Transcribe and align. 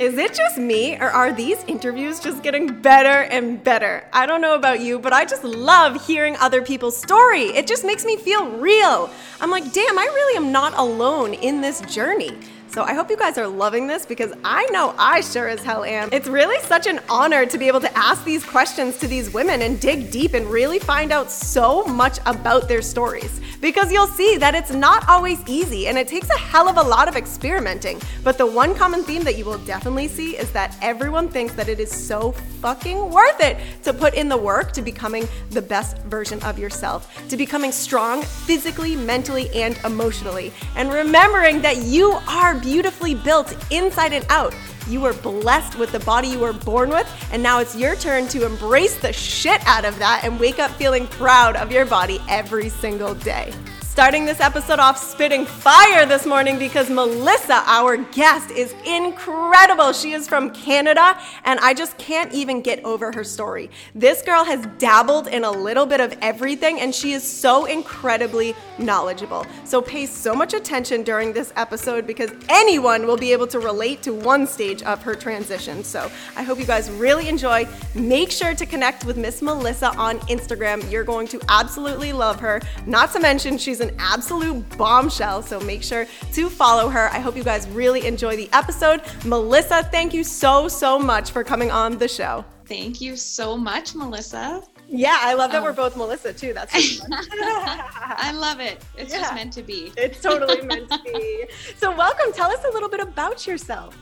Is 0.00 0.16
it 0.16 0.32
just 0.32 0.56
me, 0.56 0.96
or 0.96 1.10
are 1.10 1.30
these 1.30 1.62
interviews 1.64 2.20
just 2.20 2.42
getting 2.42 2.80
better 2.80 3.24
and 3.24 3.62
better? 3.62 4.02
I 4.14 4.24
don't 4.24 4.40
know 4.40 4.54
about 4.54 4.80
you, 4.80 4.98
but 4.98 5.12
I 5.12 5.26
just 5.26 5.44
love 5.44 6.06
hearing 6.06 6.38
other 6.38 6.62
people's 6.62 6.96
story. 6.96 7.48
It 7.48 7.66
just 7.66 7.84
makes 7.84 8.06
me 8.06 8.16
feel 8.16 8.48
real. 8.48 9.10
I'm 9.42 9.50
like, 9.50 9.70
damn, 9.74 9.98
I 9.98 10.04
really 10.04 10.38
am 10.38 10.52
not 10.52 10.72
alone 10.78 11.34
in 11.34 11.60
this 11.60 11.82
journey. 11.82 12.32
So 12.70 12.84
I 12.84 12.94
hope 12.94 13.10
you 13.10 13.16
guys 13.16 13.36
are 13.36 13.48
loving 13.48 13.88
this 13.88 14.06
because 14.06 14.32
I 14.44 14.64
know 14.66 14.94
I 14.96 15.22
sure 15.22 15.48
as 15.48 15.60
hell 15.60 15.82
am. 15.82 16.08
It's 16.12 16.28
really 16.28 16.56
such 16.66 16.86
an 16.86 17.00
honor 17.08 17.44
to 17.44 17.58
be 17.58 17.66
able 17.66 17.80
to 17.80 17.98
ask 17.98 18.24
these 18.24 18.44
questions 18.44 18.96
to 18.98 19.08
these 19.08 19.34
women 19.34 19.62
and 19.62 19.80
dig 19.80 20.12
deep 20.12 20.34
and 20.34 20.46
really 20.46 20.78
find 20.78 21.10
out 21.10 21.32
so 21.32 21.84
much 21.86 22.20
about 22.26 22.68
their 22.68 22.80
stories. 22.80 23.40
Because 23.60 23.92
you'll 23.92 24.06
see 24.06 24.36
that 24.36 24.54
it's 24.54 24.70
not 24.70 25.06
always 25.08 25.40
easy 25.48 25.88
and 25.88 25.98
it 25.98 26.06
takes 26.06 26.30
a 26.30 26.38
hell 26.38 26.68
of 26.68 26.76
a 26.76 26.82
lot 26.82 27.08
of 27.08 27.16
experimenting. 27.16 28.00
But 28.22 28.38
the 28.38 28.46
one 28.46 28.76
common 28.76 29.02
theme 29.02 29.24
that 29.24 29.36
you 29.36 29.44
will 29.44 29.58
definitely 29.58 30.06
see 30.06 30.36
is 30.36 30.52
that 30.52 30.76
everyone 30.80 31.28
thinks 31.28 31.54
that 31.54 31.68
it 31.68 31.80
is 31.80 31.90
so 31.90 32.32
fucking 32.60 33.10
worth 33.10 33.40
it 33.40 33.58
to 33.82 33.92
put 33.92 34.14
in 34.14 34.28
the 34.28 34.36
work 34.36 34.70
to 34.72 34.82
becoming 34.82 35.28
the 35.50 35.60
best 35.60 35.98
version 36.04 36.40
of 36.42 36.58
yourself, 36.58 37.28
to 37.28 37.36
becoming 37.36 37.72
strong 37.72 38.22
physically, 38.22 38.94
mentally, 38.94 39.50
and 39.54 39.76
emotionally. 39.84 40.52
And 40.76 40.92
remembering 40.92 41.60
that 41.62 41.78
you 41.78 42.12
are 42.28 42.59
beautifully 42.62 43.14
built 43.14 43.56
inside 43.70 44.12
and 44.12 44.24
out. 44.28 44.54
You 44.88 45.00
were 45.00 45.14
blessed 45.14 45.78
with 45.78 45.92
the 45.92 46.00
body 46.00 46.28
you 46.28 46.38
were 46.38 46.52
born 46.52 46.90
with, 46.90 47.08
and 47.32 47.42
now 47.42 47.60
it's 47.60 47.76
your 47.76 47.96
turn 47.96 48.28
to 48.28 48.44
embrace 48.44 48.98
the 48.98 49.12
shit 49.12 49.60
out 49.66 49.84
of 49.84 49.98
that 49.98 50.22
and 50.24 50.38
wake 50.40 50.58
up 50.58 50.70
feeling 50.72 51.06
proud 51.06 51.56
of 51.56 51.70
your 51.70 51.86
body 51.86 52.20
every 52.28 52.68
single 52.68 53.14
day 53.14 53.52
starting 53.90 54.24
this 54.24 54.40
episode 54.40 54.78
off 54.78 54.96
spitting 54.96 55.44
fire 55.44 56.06
this 56.06 56.24
morning 56.24 56.60
because 56.60 56.88
Melissa, 56.88 57.64
our 57.66 57.96
guest, 57.96 58.48
is 58.52 58.72
incredible. 58.86 59.92
She 59.92 60.12
is 60.12 60.28
from 60.28 60.50
Canada, 60.50 61.18
and 61.44 61.58
I 61.58 61.74
just 61.74 61.98
can't 61.98 62.32
even 62.32 62.62
get 62.62 62.84
over 62.84 63.10
her 63.10 63.24
story. 63.24 63.68
This 63.92 64.22
girl 64.22 64.44
has 64.44 64.64
dabbled 64.78 65.26
in 65.26 65.42
a 65.42 65.50
little 65.50 65.86
bit 65.86 66.00
of 66.00 66.16
everything, 66.22 66.80
and 66.80 66.94
she 66.94 67.14
is 67.14 67.24
so 67.24 67.64
incredibly 67.64 68.54
knowledgeable. 68.78 69.44
So 69.64 69.82
pay 69.82 70.06
so 70.06 70.36
much 70.36 70.54
attention 70.54 71.02
during 71.02 71.32
this 71.32 71.52
episode 71.56 72.06
because 72.06 72.30
anyone 72.48 73.08
will 73.08 73.18
be 73.18 73.32
able 73.32 73.48
to 73.48 73.58
relate 73.58 74.02
to 74.04 74.14
one 74.14 74.46
stage 74.46 74.84
of 74.84 75.02
her 75.02 75.16
transition. 75.16 75.82
So 75.82 76.08
I 76.36 76.44
hope 76.44 76.60
you 76.60 76.64
guys 76.64 76.88
really 76.92 77.28
enjoy. 77.28 77.66
Make 77.96 78.30
sure 78.30 78.54
to 78.54 78.66
connect 78.66 79.04
with 79.04 79.16
Miss 79.16 79.42
Melissa 79.42 79.88
on 79.96 80.20
Instagram. 80.20 80.88
You're 80.92 81.02
going 81.02 81.26
to 81.28 81.40
absolutely 81.48 82.12
love 82.12 82.38
her. 82.38 82.60
Not 82.86 83.12
to 83.14 83.18
mention, 83.18 83.58
she's 83.58 83.79
an 83.80 83.90
an 83.90 83.96
absolute 83.98 84.78
bombshell, 84.78 85.42
so 85.42 85.60
make 85.60 85.82
sure 85.82 86.06
to 86.32 86.48
follow 86.48 86.88
her. 86.88 87.08
I 87.10 87.18
hope 87.18 87.36
you 87.36 87.44
guys 87.44 87.68
really 87.68 88.06
enjoy 88.06 88.36
the 88.36 88.48
episode. 88.52 89.02
Melissa, 89.24 89.82
thank 89.84 90.14
you 90.14 90.24
so, 90.24 90.68
so 90.68 90.98
much 90.98 91.30
for 91.30 91.44
coming 91.44 91.70
on 91.70 91.98
the 91.98 92.08
show. 92.08 92.44
Thank 92.66 93.00
you 93.00 93.16
so 93.16 93.56
much, 93.56 93.94
Melissa. 93.94 94.62
Yeah, 94.88 95.18
I 95.20 95.34
love 95.34 95.50
that 95.52 95.58
um, 95.58 95.64
we're 95.64 95.72
both 95.72 95.96
Melissa 95.96 96.32
too. 96.32 96.52
That's 96.52 96.72
I 97.12 98.32
love 98.34 98.60
it. 98.60 98.82
It's 98.96 99.12
yeah, 99.12 99.20
just 99.20 99.34
meant 99.34 99.52
to 99.54 99.62
be. 99.62 99.92
It's 99.96 100.20
totally 100.20 100.60
meant 100.66 100.88
to 100.90 100.98
be. 101.04 101.46
So, 101.76 101.94
welcome. 101.96 102.32
Tell 102.32 102.50
us 102.50 102.64
a 102.64 102.70
little 102.70 102.88
bit 102.88 103.00
about 103.00 103.46
yourself. 103.46 103.96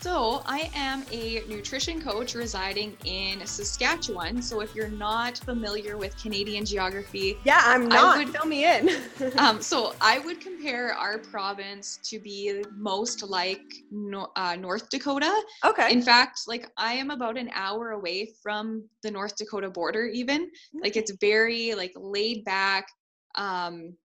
So, 0.00 0.42
I 0.46 0.70
am 0.74 1.04
a 1.12 1.42
nutrition 1.46 2.00
coach 2.00 2.34
residing 2.34 2.96
in 3.04 3.46
Saskatchewan. 3.46 4.40
So, 4.40 4.62
if 4.62 4.74
you're 4.74 4.88
not 4.88 5.36
familiar 5.36 5.98
with 5.98 6.16
Canadian 6.16 6.64
geography, 6.64 7.36
yeah, 7.44 7.60
I'm 7.64 7.86
not. 7.86 8.16
Would, 8.16 8.30
Fill 8.30 8.46
me 8.46 8.64
in. 8.64 8.88
um, 9.38 9.60
so, 9.60 9.94
I 10.00 10.18
would 10.20 10.40
compare 10.40 10.94
our 10.94 11.18
province 11.18 11.98
to 12.04 12.18
be 12.18 12.64
most 12.74 13.22
like 13.22 13.60
no, 13.90 14.28
uh, 14.36 14.56
North 14.56 14.88
Dakota. 14.88 15.30
Okay. 15.66 15.92
In 15.92 16.00
fact, 16.00 16.40
like 16.48 16.70
I 16.78 16.94
am 16.94 17.10
about 17.10 17.36
an 17.36 17.50
hour 17.52 17.90
away 17.90 18.32
from 18.42 18.88
the 19.02 19.10
North 19.10 19.36
Dakota 19.36 19.68
border, 19.68 20.06
even. 20.06 20.46
Mm-hmm. 20.46 20.78
Like, 20.82 20.96
it's 20.96 21.12
very 21.20 21.74
like 21.74 21.92
laid 21.94 22.46
back. 22.46 22.86
Um, 23.34 23.96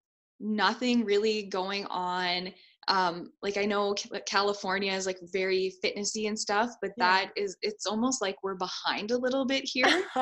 nothing 0.41 1.05
really 1.05 1.43
going 1.43 1.85
on 1.85 2.51
um 2.87 3.31
like 3.41 3.57
i 3.57 3.65
know 3.65 3.95
california 4.25 4.91
is 4.91 5.05
like 5.05 5.17
very 5.33 5.73
fitnessy 5.83 6.27
and 6.27 6.37
stuff 6.37 6.71
but 6.81 6.91
yeah. 6.97 7.23
that 7.23 7.31
is 7.35 7.57
it's 7.61 7.85
almost 7.85 8.21
like 8.21 8.35
we're 8.43 8.55
behind 8.55 9.11
a 9.11 9.17
little 9.17 9.45
bit 9.45 9.63
here 9.63 10.03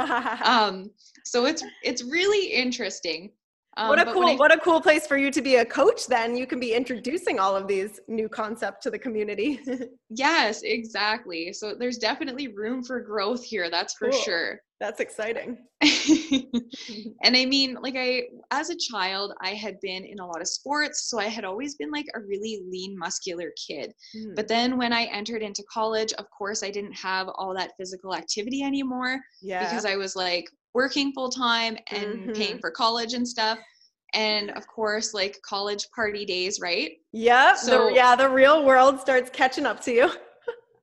um 0.45 0.89
so 1.25 1.45
it's 1.45 1.63
it's 1.83 2.03
really 2.03 2.47
interesting 2.47 3.31
um, 3.77 3.89
what 3.89 3.99
a 3.99 4.11
cool 4.11 4.27
I, 4.27 4.35
what 4.35 4.53
a 4.53 4.59
cool 4.59 4.81
place 4.81 5.07
for 5.07 5.17
you 5.17 5.31
to 5.31 5.41
be 5.41 5.55
a 5.55 5.65
coach 5.65 6.07
then 6.07 6.35
you 6.35 6.45
can 6.45 6.59
be 6.59 6.73
introducing 6.73 7.39
all 7.39 7.55
of 7.55 7.67
these 7.67 7.99
new 8.07 8.29
concepts 8.29 8.83
to 8.83 8.91
the 8.91 8.99
community 8.99 9.59
yes 10.09 10.61
exactly 10.63 11.53
so 11.53 11.73
there's 11.77 11.97
definitely 11.97 12.49
room 12.49 12.83
for 12.83 12.99
growth 12.99 13.43
here 13.43 13.69
that's 13.69 13.95
for 13.95 14.09
cool. 14.09 14.19
sure 14.19 14.59
that's 14.79 14.99
exciting 14.99 15.57
and 15.81 17.37
i 17.37 17.45
mean 17.45 17.77
like 17.81 17.95
i 17.97 18.23
as 18.51 18.69
a 18.69 18.75
child 18.75 19.33
i 19.41 19.51
had 19.51 19.79
been 19.81 20.03
in 20.03 20.19
a 20.19 20.25
lot 20.25 20.41
of 20.41 20.47
sports 20.47 21.09
so 21.09 21.19
i 21.19 21.27
had 21.27 21.45
always 21.45 21.75
been 21.75 21.89
like 21.89 22.05
a 22.15 22.19
really 22.19 22.61
lean 22.69 22.97
muscular 22.97 23.51
kid 23.67 23.93
mm. 24.15 24.35
but 24.35 24.47
then 24.47 24.77
when 24.77 24.91
i 24.91 25.03
entered 25.05 25.41
into 25.41 25.63
college 25.71 26.11
of 26.13 26.25
course 26.37 26.63
i 26.63 26.69
didn't 26.69 26.93
have 26.93 27.27
all 27.35 27.55
that 27.55 27.71
physical 27.79 28.13
activity 28.13 28.61
anymore 28.61 29.19
yeah. 29.41 29.63
because 29.63 29.85
i 29.85 29.95
was 29.95 30.15
like 30.15 30.45
working 30.73 31.13
full 31.13 31.29
time 31.29 31.77
and 31.91 32.05
mm-hmm. 32.05 32.31
paying 32.33 32.59
for 32.59 32.71
college 32.71 33.13
and 33.13 33.27
stuff. 33.27 33.59
And 34.13 34.51
of 34.51 34.67
course 34.67 35.13
like 35.13 35.39
college 35.41 35.87
party 35.95 36.25
days 36.25 36.59
right? 36.59 36.91
Yep 37.13 37.57
so 37.57 37.87
the, 37.87 37.95
yeah 37.95 38.15
the 38.15 38.29
real 38.29 38.63
world 38.65 38.99
starts 38.99 39.29
catching 39.29 39.65
up 39.65 39.81
to 39.81 39.91
you. 39.91 40.11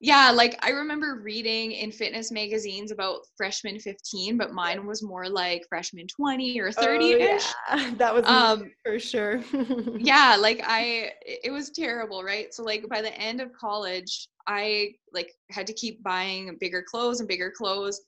Yeah 0.03 0.31
like 0.31 0.59
i 0.65 0.71
remember 0.71 1.21
reading 1.23 1.73
in 1.73 1.93
fitness 1.93 2.33
magazines 2.33 2.91
about 2.91 3.21
freshman 3.37 3.79
15 3.79 4.39
but 4.39 4.53
mine 4.53 4.87
was 4.87 5.03
more 5.03 5.29
like 5.29 5.67
freshman 5.69 6.07
20 6.07 6.59
or 6.59 6.73
30 6.73 7.13
ish 7.13 7.45
oh, 7.71 7.77
yeah. 7.77 7.91
that 7.99 8.15
was 8.15 8.25
um, 8.25 8.71
for 8.83 8.99
sure. 8.99 9.43
yeah 9.99 10.39
like 10.41 10.63
i 10.67 11.11
it 11.21 11.53
was 11.53 11.69
terrible 11.69 12.25
right? 12.25 12.55
So 12.55 12.63
like 12.63 12.89
by 12.89 13.03
the 13.03 13.15
end 13.21 13.43
of 13.43 13.53
college 13.53 14.27
i 14.47 14.89
like 15.13 15.35
had 15.51 15.67
to 15.67 15.75
keep 15.75 16.03
buying 16.03 16.57
bigger 16.61 16.83
clothes 16.83 17.21
and 17.21 17.29
bigger 17.29 17.53
clothes. 17.55 18.01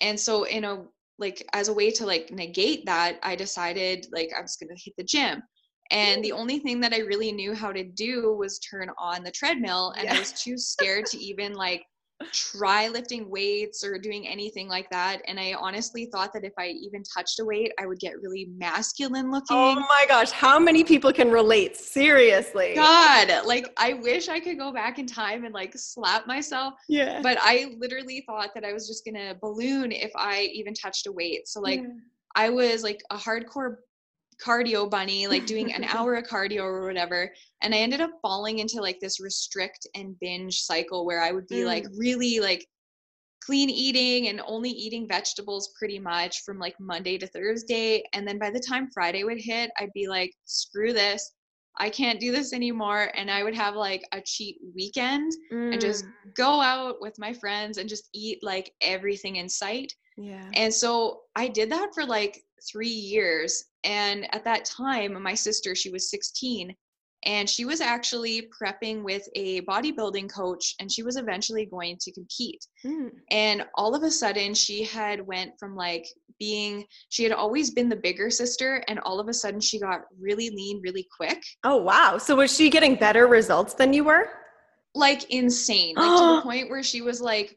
And 0.00 0.18
so 0.18 0.44
in 0.44 0.64
a 0.64 0.84
like 1.18 1.46
as 1.52 1.68
a 1.68 1.72
way 1.72 1.90
to 1.90 2.06
like 2.06 2.30
negate 2.30 2.84
that 2.86 3.18
i 3.22 3.34
decided 3.34 4.06
like 4.12 4.30
i 4.36 4.40
was 4.40 4.56
going 4.56 4.74
to 4.74 4.82
hit 4.82 4.94
the 4.96 5.04
gym 5.04 5.42
and 5.90 6.22
the 6.24 6.32
only 6.32 6.58
thing 6.58 6.80
that 6.80 6.92
i 6.92 6.98
really 6.98 7.32
knew 7.32 7.54
how 7.54 7.72
to 7.72 7.84
do 7.84 8.34
was 8.38 8.58
turn 8.58 8.90
on 8.98 9.22
the 9.22 9.30
treadmill 9.30 9.92
and 9.96 10.04
yeah. 10.04 10.14
i 10.14 10.18
was 10.18 10.32
too 10.32 10.58
scared 10.58 11.06
to 11.06 11.18
even 11.18 11.52
like 11.52 11.84
try 12.32 12.88
lifting 12.88 13.28
weights 13.30 13.84
or 13.84 13.98
doing 13.98 14.26
anything 14.26 14.68
like 14.68 14.88
that. 14.90 15.20
And 15.26 15.38
I 15.38 15.54
honestly 15.58 16.06
thought 16.06 16.32
that 16.32 16.44
if 16.44 16.52
I 16.58 16.68
even 16.68 17.02
touched 17.02 17.38
a 17.40 17.44
weight, 17.44 17.72
I 17.78 17.86
would 17.86 17.98
get 17.98 18.20
really 18.22 18.48
masculine 18.56 19.26
oh 19.26 19.30
looking. 19.30 19.56
Oh 19.56 19.74
my 19.74 20.04
gosh, 20.08 20.30
how 20.30 20.58
many 20.58 20.82
people 20.82 21.12
can 21.12 21.30
relate? 21.30 21.76
Seriously. 21.76 22.74
God, 22.74 23.46
like 23.46 23.72
I 23.76 23.94
wish 23.94 24.28
I 24.28 24.40
could 24.40 24.58
go 24.58 24.72
back 24.72 24.98
in 24.98 25.06
time 25.06 25.44
and 25.44 25.52
like 25.52 25.72
slap 25.76 26.26
myself. 26.26 26.74
Yeah. 26.88 27.20
But 27.22 27.38
I 27.40 27.74
literally 27.78 28.24
thought 28.26 28.50
that 28.54 28.64
I 28.64 28.72
was 28.72 28.88
just 28.88 29.04
gonna 29.04 29.34
balloon 29.40 29.92
if 29.92 30.10
I 30.16 30.50
even 30.54 30.74
touched 30.74 31.06
a 31.06 31.12
weight. 31.12 31.48
So 31.48 31.60
like 31.60 31.80
yeah. 31.80 31.88
I 32.34 32.50
was 32.50 32.82
like 32.82 33.00
a 33.10 33.16
hardcore 33.16 33.76
cardio 34.44 34.88
bunny, 34.88 35.26
like 35.26 35.46
doing 35.46 35.72
an 35.72 35.84
hour 35.88 36.14
of 36.14 36.24
cardio 36.24 36.62
or 36.62 36.86
whatever. 36.86 37.32
And 37.62 37.74
I 37.74 37.78
ended 37.78 38.00
up 38.00 38.10
falling 38.22 38.58
into 38.58 38.80
like 38.80 39.00
this 39.00 39.20
restrict 39.20 39.86
and 39.94 40.18
binge 40.20 40.60
cycle 40.60 41.06
where 41.06 41.22
I 41.22 41.32
would 41.32 41.46
be 41.48 41.60
mm. 41.60 41.66
like 41.66 41.86
really 41.96 42.40
like 42.40 42.66
clean 43.46 43.70
eating 43.70 44.28
and 44.28 44.40
only 44.44 44.70
eating 44.70 45.06
vegetables 45.06 45.72
pretty 45.78 46.00
much 46.00 46.42
from 46.42 46.58
like 46.58 46.74
Monday 46.80 47.16
to 47.18 47.26
Thursday. 47.28 48.02
And 48.12 48.26
then 48.26 48.38
by 48.38 48.50
the 48.50 48.60
time 48.60 48.90
Friday 48.92 49.22
would 49.24 49.40
hit, 49.40 49.70
I'd 49.78 49.92
be 49.94 50.08
like, 50.08 50.32
screw 50.44 50.92
this. 50.92 51.32
I 51.78 51.90
can't 51.90 52.18
do 52.18 52.32
this 52.32 52.52
anymore. 52.52 53.10
And 53.14 53.30
I 53.30 53.44
would 53.44 53.54
have 53.54 53.76
like 53.76 54.02
a 54.12 54.20
cheat 54.20 54.56
weekend 54.74 55.32
mm. 55.52 55.72
and 55.72 55.80
just 55.80 56.04
mm. 56.04 56.10
go 56.34 56.60
out 56.60 56.96
with 57.00 57.14
my 57.18 57.32
friends 57.34 57.78
and 57.78 57.88
just 57.88 58.08
eat 58.12 58.38
like 58.42 58.72
everything 58.80 59.36
in 59.36 59.48
sight. 59.48 59.92
Yeah. 60.16 60.48
And 60.54 60.72
so 60.72 61.20
I 61.36 61.48
did 61.48 61.70
that 61.70 61.90
for 61.94 62.04
like 62.04 62.42
three 62.70 62.88
years. 62.88 63.64
And 63.86 64.26
at 64.34 64.44
that 64.44 64.64
time, 64.64 65.20
my 65.22 65.34
sister, 65.34 65.74
she 65.74 65.90
was 65.90 66.10
16, 66.10 66.74
and 67.24 67.48
she 67.48 67.64
was 67.64 67.80
actually 67.80 68.48
prepping 68.60 69.02
with 69.02 69.28
a 69.34 69.60
bodybuilding 69.62 70.32
coach 70.32 70.74
and 70.80 70.90
she 70.90 71.02
was 71.02 71.16
eventually 71.16 71.66
going 71.66 71.96
to 72.00 72.12
compete. 72.12 72.64
Mm. 72.84 73.10
and 73.30 73.64
all 73.74 73.94
of 73.94 74.02
a 74.02 74.10
sudden 74.10 74.54
she 74.54 74.84
had 74.84 75.26
went 75.26 75.58
from 75.58 75.74
like 75.74 76.06
being 76.38 76.84
she 77.08 77.22
had 77.24 77.32
always 77.32 77.70
been 77.70 77.88
the 77.88 77.96
bigger 77.96 78.30
sister 78.30 78.84
and 78.88 79.00
all 79.00 79.18
of 79.18 79.28
a 79.28 79.34
sudden 79.34 79.60
she 79.60 79.80
got 79.80 80.02
really 80.20 80.50
lean 80.50 80.80
really 80.82 81.06
quick. 81.16 81.42
Oh 81.64 81.76
wow. 81.76 82.18
So 82.18 82.36
was 82.36 82.54
she 82.54 82.70
getting 82.70 82.94
better 82.94 83.26
results 83.26 83.74
than 83.74 83.92
you 83.92 84.04
were? 84.04 84.28
Like 84.94 85.30
insane. 85.30 85.94
Like 85.96 86.18
to 86.18 86.36
the 86.36 86.42
point 86.42 86.70
where 86.70 86.82
she 86.82 87.00
was 87.00 87.20
like 87.20 87.56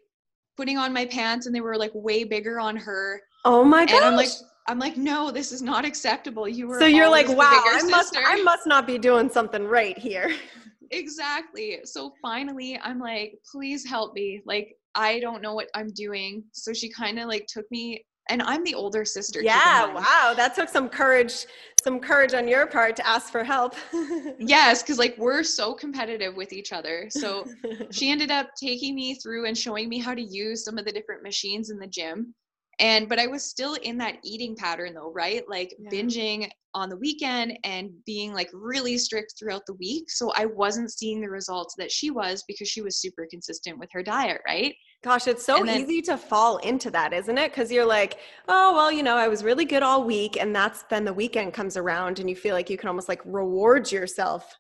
putting 0.58 0.78
on 0.78 0.94
my 0.94 1.06
pants 1.06 1.46
and 1.46 1.56
they 1.56 1.62
were 1.62 1.78
like 1.78 1.92
way 1.94 2.24
bigger 2.24 2.60
on 2.60 2.76
her. 2.76 3.22
Oh 3.46 3.64
my 3.64 3.86
god 3.86 4.04
i'm 4.04 4.16
like 4.16 4.30
I'm 4.70 4.78
like, 4.78 4.98
no, 4.98 5.32
this 5.32 5.52
is 5.52 5.64
not 5.64 5.84
acceptable. 5.84 6.48
You 6.48 6.68
were 6.68 6.80
so 6.80 6.86
you're 6.86 7.10
like, 7.10 7.28
wow, 7.28 7.62
I 7.66 7.82
must, 7.90 8.16
I 8.16 8.42
must 8.44 8.68
not 8.68 8.86
be 8.86 9.00
doing 9.00 9.28
something 9.28 9.66
right 9.66 9.98
here. 9.98 10.32
exactly. 10.92 11.80
So 11.86 12.14
finally, 12.22 12.80
I'm 12.84 13.00
like, 13.00 13.40
please 13.52 13.84
help 13.84 14.14
me. 14.14 14.42
Like, 14.46 14.76
I 14.94 15.20
don't 15.22 15.42
know 15.42 15.56
what 15.56 15.70
I'm 15.74 15.90
doing. 15.94 16.44
So 16.52 16.72
she 16.72 16.88
kind 16.88 17.18
of 17.18 17.28
like 17.28 17.48
took 17.48 17.66
me 17.72 18.06
and 18.30 18.44
I'm 18.44 18.64
the 18.64 18.76
older 18.76 19.06
sister. 19.06 19.42
Yeah, 19.42 19.92
wow, 19.92 20.34
that 20.38 20.54
took 20.54 20.70
some 20.70 20.88
courage, 20.88 21.48
some 21.84 22.00
courage 22.00 22.36
on 22.36 22.48
your 22.48 22.68
part 22.68 22.96
to 22.98 23.08
ask 23.08 23.32
for 23.32 23.44
help. 23.44 23.74
yes, 24.40 24.84
because 24.84 25.00
like 25.00 25.16
we're 25.18 25.44
so 25.44 25.74
competitive 25.74 26.36
with 26.36 26.54
each 26.54 26.72
other. 26.72 27.08
So 27.10 27.44
she 27.92 28.12
ended 28.12 28.30
up 28.30 28.50
taking 28.62 28.94
me 28.94 29.16
through 29.16 29.48
and 29.48 29.58
showing 29.58 29.90
me 29.90 29.98
how 29.98 30.14
to 30.14 30.22
use 30.22 30.64
some 30.64 30.78
of 30.78 30.86
the 30.86 30.92
different 30.92 31.24
machines 31.24 31.72
in 31.72 31.80
the 31.80 31.88
gym. 31.88 32.36
And 32.80 33.10
but 33.10 33.20
I 33.20 33.28
was 33.28 33.44
still 33.44 33.76
in 33.76 33.98
that 33.98 34.18
eating 34.24 34.56
pattern 34.56 34.94
though, 34.94 35.12
right? 35.12 35.44
Like 35.50 35.76
yeah. 35.80 35.90
binging 35.90 36.50
on 36.74 36.90
the 36.90 36.98
weekend 36.98 37.58
and 37.64 37.92
being 38.06 38.34
like 38.34 38.50
really 38.54 38.98
strict 38.98 39.34
throughout 39.38 39.66
the 39.66 39.74
week. 39.74 40.10
So 40.10 40.32
I 40.36 40.46
wasn't 40.46 40.92
seeing 40.92 41.20
the 41.20 41.30
results 41.30 41.76
that 41.78 41.92
she 41.92 42.12
was 42.12 42.44
because 42.48 42.68
she 42.68 42.82
was 42.82 42.98
super 42.98 43.28
consistent 43.30 43.80
with 43.80 43.90
her 43.92 44.04
diet, 44.04 44.42
right? 44.48 44.76
Gosh, 45.04 45.28
it's 45.28 45.46
so 45.46 45.64
then, 45.64 45.82
easy 45.82 46.02
to 46.04 46.18
fall 46.18 46.58
into 46.58 46.92
that, 46.92 47.14
isn't 47.14 47.38
it? 47.38 47.52
Because 47.52 47.72
you're 47.72 47.86
like, 47.86 48.18
oh, 48.48 48.74
well, 48.76 48.92
you 48.92 49.02
know, 49.02 49.16
I 49.16 49.30
was 49.30 49.44
really 49.44 49.66
good 49.66 49.82
all 49.82 50.04
week. 50.04 50.38
And 50.40 50.56
that's 50.56 50.84
then 50.84 51.06
the 51.06 51.14
weekend 51.14 51.54
comes 51.54 51.78
around 51.78 52.20
and 52.20 52.30
you 52.30 52.36
feel 52.36 52.54
like 52.54 52.70
you 52.70 52.78
can 52.78 52.90
almost 52.90 53.10
like 53.10 53.22
reward 53.26 53.92
yourself. 53.92 54.56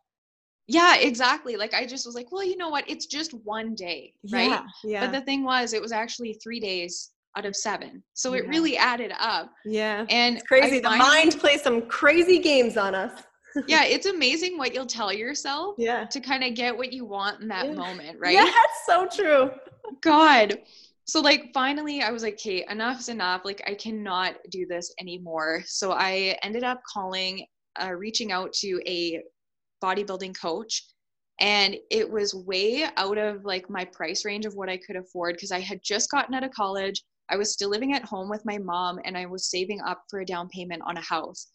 Yeah, 0.67 0.95
exactly. 0.95 1.57
Like 1.57 1.73
I 1.73 1.85
just 1.85 2.05
was 2.05 2.15
like, 2.15 2.31
well, 2.31 2.43
you 2.43 2.55
know 2.55 2.69
what? 2.69 2.89
It's 2.89 3.05
just 3.05 3.33
one 3.43 3.75
day, 3.75 4.13
right? 4.31 4.49
Yeah. 4.49 4.63
yeah. 4.83 5.05
But 5.05 5.11
the 5.11 5.25
thing 5.25 5.43
was, 5.43 5.73
it 5.73 5.81
was 5.81 5.91
actually 5.91 6.33
three 6.41 6.59
days 6.59 7.11
out 7.37 7.45
of 7.45 7.55
seven. 7.55 8.03
So 8.13 8.33
yeah. 8.33 8.41
it 8.41 8.47
really 8.47 8.77
added 8.77 9.13
up. 9.19 9.51
Yeah. 9.65 10.05
And 10.09 10.37
it's 10.37 10.47
crazy. 10.47 10.79
the 10.79 10.89
mind 10.89 11.39
plays 11.39 11.61
some 11.61 11.83
crazy 11.83 12.39
games 12.39 12.77
on 12.77 12.95
us. 12.95 13.23
yeah, 13.67 13.85
it's 13.85 14.05
amazing 14.05 14.57
what 14.57 14.73
you'll 14.73 14.85
tell 14.85 15.11
yourself. 15.11 15.75
Yeah. 15.77 16.05
To 16.05 16.19
kind 16.19 16.43
of 16.43 16.53
get 16.53 16.75
what 16.75 16.93
you 16.93 17.05
want 17.05 17.41
in 17.41 17.47
that 17.47 17.67
yeah. 17.67 17.73
moment, 17.73 18.17
right? 18.19 18.33
Yeah, 18.33 18.45
that's 18.45 18.85
so 18.85 19.07
true. 19.07 19.51
God. 20.01 20.59
So 21.05 21.21
like 21.21 21.51
finally 21.53 22.01
I 22.01 22.11
was 22.11 22.21
like, 22.21 22.37
Kate, 22.37 22.65
enough's 22.69 23.09
enough. 23.09 23.41
Like 23.43 23.61
I 23.67 23.73
cannot 23.73 24.35
do 24.51 24.65
this 24.67 24.93
anymore. 24.99 25.63
So 25.65 25.91
I 25.91 26.37
ended 26.43 26.63
up 26.63 26.81
calling, 26.91 27.45
uh, 27.81 27.93
reaching 27.93 28.31
out 28.31 28.53
to 28.53 28.81
a 28.85 29.21
bodybuilding 29.83 30.39
coach 30.39 30.83
and 31.39 31.77
it 31.89 32.09
was 32.09 32.35
way 32.35 32.85
out 32.97 33.17
of 33.17 33.45
like 33.45 33.69
my 33.69 33.85
price 33.85 34.25
range 34.25 34.45
of 34.45 34.55
what 34.55 34.69
I 34.69 34.77
could 34.77 34.97
afford 34.97 35.35
because 35.35 35.51
I 35.51 35.59
had 35.59 35.79
just 35.83 36.11
gotten 36.11 36.35
out 36.35 36.43
of 36.43 36.51
college. 36.51 37.03
I 37.29 37.37
was 37.37 37.53
still 37.53 37.69
living 37.69 37.93
at 37.93 38.03
home 38.03 38.29
with 38.29 38.45
my 38.45 38.57
mom 38.57 38.99
and 39.05 39.17
I 39.17 39.25
was 39.25 39.49
saving 39.49 39.81
up 39.81 40.03
for 40.09 40.19
a 40.19 40.25
down 40.25 40.49
payment 40.49 40.81
on 40.85 40.97
a 40.97 41.01
house. 41.01 41.47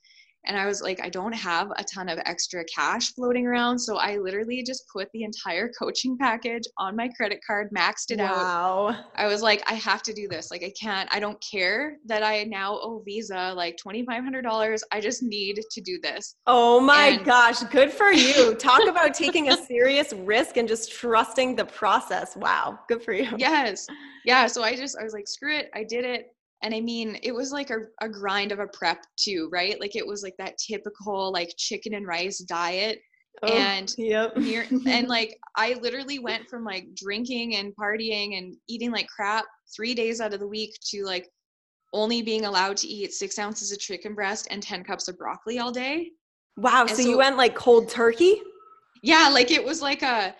And 0.46 0.56
I 0.58 0.66
was 0.66 0.82
like, 0.82 1.00
I 1.02 1.08
don't 1.08 1.32
have 1.32 1.70
a 1.76 1.84
ton 1.84 2.08
of 2.08 2.18
extra 2.24 2.64
cash 2.64 3.12
floating 3.14 3.46
around. 3.46 3.78
So 3.78 3.96
I 3.96 4.18
literally 4.18 4.62
just 4.62 4.84
put 4.92 5.08
the 5.12 5.24
entire 5.24 5.70
coaching 5.78 6.16
package 6.18 6.64
on 6.78 6.96
my 6.96 7.08
credit 7.08 7.40
card, 7.46 7.70
maxed 7.76 8.10
it 8.10 8.18
wow. 8.18 8.88
out. 8.88 9.04
I 9.16 9.26
was 9.26 9.42
like, 9.42 9.62
I 9.70 9.74
have 9.74 10.02
to 10.02 10.12
do 10.12 10.28
this. 10.28 10.50
Like, 10.50 10.62
I 10.62 10.72
can't, 10.80 11.08
I 11.12 11.20
don't 11.20 11.42
care 11.42 11.96
that 12.06 12.22
I 12.22 12.44
now 12.44 12.78
owe 12.82 13.02
Visa 13.04 13.52
like 13.54 13.76
$2,500. 13.84 14.80
I 14.92 15.00
just 15.00 15.22
need 15.22 15.60
to 15.70 15.80
do 15.80 15.98
this. 16.02 16.36
Oh 16.46 16.80
my 16.80 17.06
and- 17.06 17.24
gosh. 17.24 17.62
Good 17.64 17.92
for 17.92 18.10
you. 18.10 18.54
Talk 18.54 18.82
about 18.88 19.14
taking 19.14 19.50
a 19.50 19.56
serious 19.56 20.12
risk 20.12 20.56
and 20.56 20.68
just 20.68 20.92
trusting 20.92 21.56
the 21.56 21.64
process. 21.64 22.36
Wow. 22.36 22.78
Good 22.88 23.02
for 23.02 23.12
you. 23.12 23.28
Yes. 23.36 23.86
Yeah. 24.24 24.46
So 24.46 24.62
I 24.62 24.76
just, 24.76 24.96
I 24.98 25.04
was 25.04 25.12
like, 25.12 25.26
screw 25.26 25.56
it. 25.56 25.70
I 25.74 25.84
did 25.84 26.04
it 26.04 26.33
and 26.64 26.74
i 26.74 26.80
mean 26.80 27.16
it 27.22 27.32
was 27.32 27.52
like 27.52 27.70
a, 27.70 27.82
a 28.00 28.08
grind 28.08 28.50
of 28.50 28.58
a 28.58 28.66
prep 28.66 28.98
too 29.16 29.44
right? 29.52 29.80
Like 29.80 29.96
it 29.96 30.06
was 30.06 30.22
like 30.22 30.34
that 30.38 30.58
typical 30.58 31.32
like 31.32 31.54
chicken 31.56 31.94
and 31.94 32.06
rice 32.06 32.38
diet. 32.38 32.98
Oh, 33.42 33.52
and 33.52 33.92
yep. 33.98 34.36
near, 34.36 34.64
and 34.86 35.08
like 35.16 35.36
i 35.56 35.74
literally 35.80 36.20
went 36.20 36.48
from 36.48 36.64
like 36.64 36.86
drinking 36.94 37.56
and 37.56 37.72
partying 37.74 38.38
and 38.38 38.56
eating 38.68 38.92
like 38.92 39.08
crap 39.08 39.44
three 39.74 39.92
days 39.92 40.20
out 40.20 40.32
of 40.32 40.40
the 40.40 40.46
week 40.46 40.72
to 40.90 41.04
like 41.04 41.28
only 41.92 42.22
being 42.22 42.44
allowed 42.44 42.76
to 42.78 42.86
eat 42.86 43.12
six 43.12 43.38
ounces 43.38 43.72
of 43.72 43.78
chicken 43.78 44.14
breast 44.14 44.46
and 44.50 44.62
10 44.62 44.84
cups 44.84 45.08
of 45.08 45.16
broccoli 45.18 45.58
all 45.58 45.72
day. 45.72 46.10
Wow 46.56 46.86
so, 46.86 46.94
so 46.94 47.08
you 47.08 47.18
went 47.18 47.36
like 47.36 47.54
cold 47.54 47.88
turkey? 47.88 48.40
Yeah 49.02 49.28
like 49.32 49.50
it 49.50 49.64
was 49.64 49.82
like 49.82 50.02
a 50.02 50.34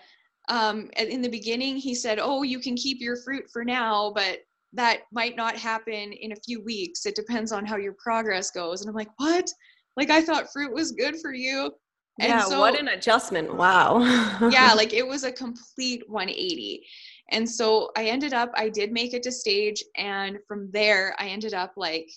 um 0.47 0.89
in 0.97 1.21
the 1.21 1.29
beginning 1.29 1.75
he 1.75 1.95
said 1.95 2.19
oh 2.21 2.43
you 2.43 2.59
can 2.59 2.75
keep 2.75 3.01
your 3.01 3.17
fruit 3.17 3.45
for 3.51 3.65
now 3.65 4.11
but 4.15 4.39
that 4.75 5.01
might 5.11 5.35
not 5.35 5.55
happen 5.57 6.11
in 6.13 6.33
a 6.33 6.37
few 6.45 6.61
weeks. 6.61 7.05
It 7.05 7.15
depends 7.15 7.51
on 7.51 7.65
how 7.65 7.77
your 7.77 7.95
progress 7.97 8.51
goes. 8.51 8.81
And 8.81 8.89
I'm 8.89 8.95
like, 8.95 9.09
what? 9.17 9.49
Like 9.97 10.09
I 10.09 10.21
thought 10.21 10.51
fruit 10.51 10.73
was 10.73 10.91
good 10.91 11.15
for 11.21 11.33
you. 11.33 11.71
And 12.19 12.29
yeah, 12.29 12.43
so, 12.43 12.59
what 12.59 12.79
an 12.79 12.89
adjustment. 12.89 13.53
Wow. 13.53 13.99
yeah, 14.51 14.73
like 14.73 14.93
it 14.93 15.05
was 15.05 15.23
a 15.23 15.31
complete 15.31 16.03
180. 16.07 16.85
And 17.31 17.49
so 17.49 17.91
I 17.97 18.05
ended 18.05 18.33
up, 18.33 18.51
I 18.55 18.69
did 18.69 18.91
make 18.91 19.13
it 19.13 19.23
to 19.23 19.31
stage. 19.31 19.83
And 19.97 20.37
from 20.47 20.69
there, 20.71 21.15
I 21.19 21.27
ended 21.27 21.53
up 21.53 21.73
like, 21.75 22.09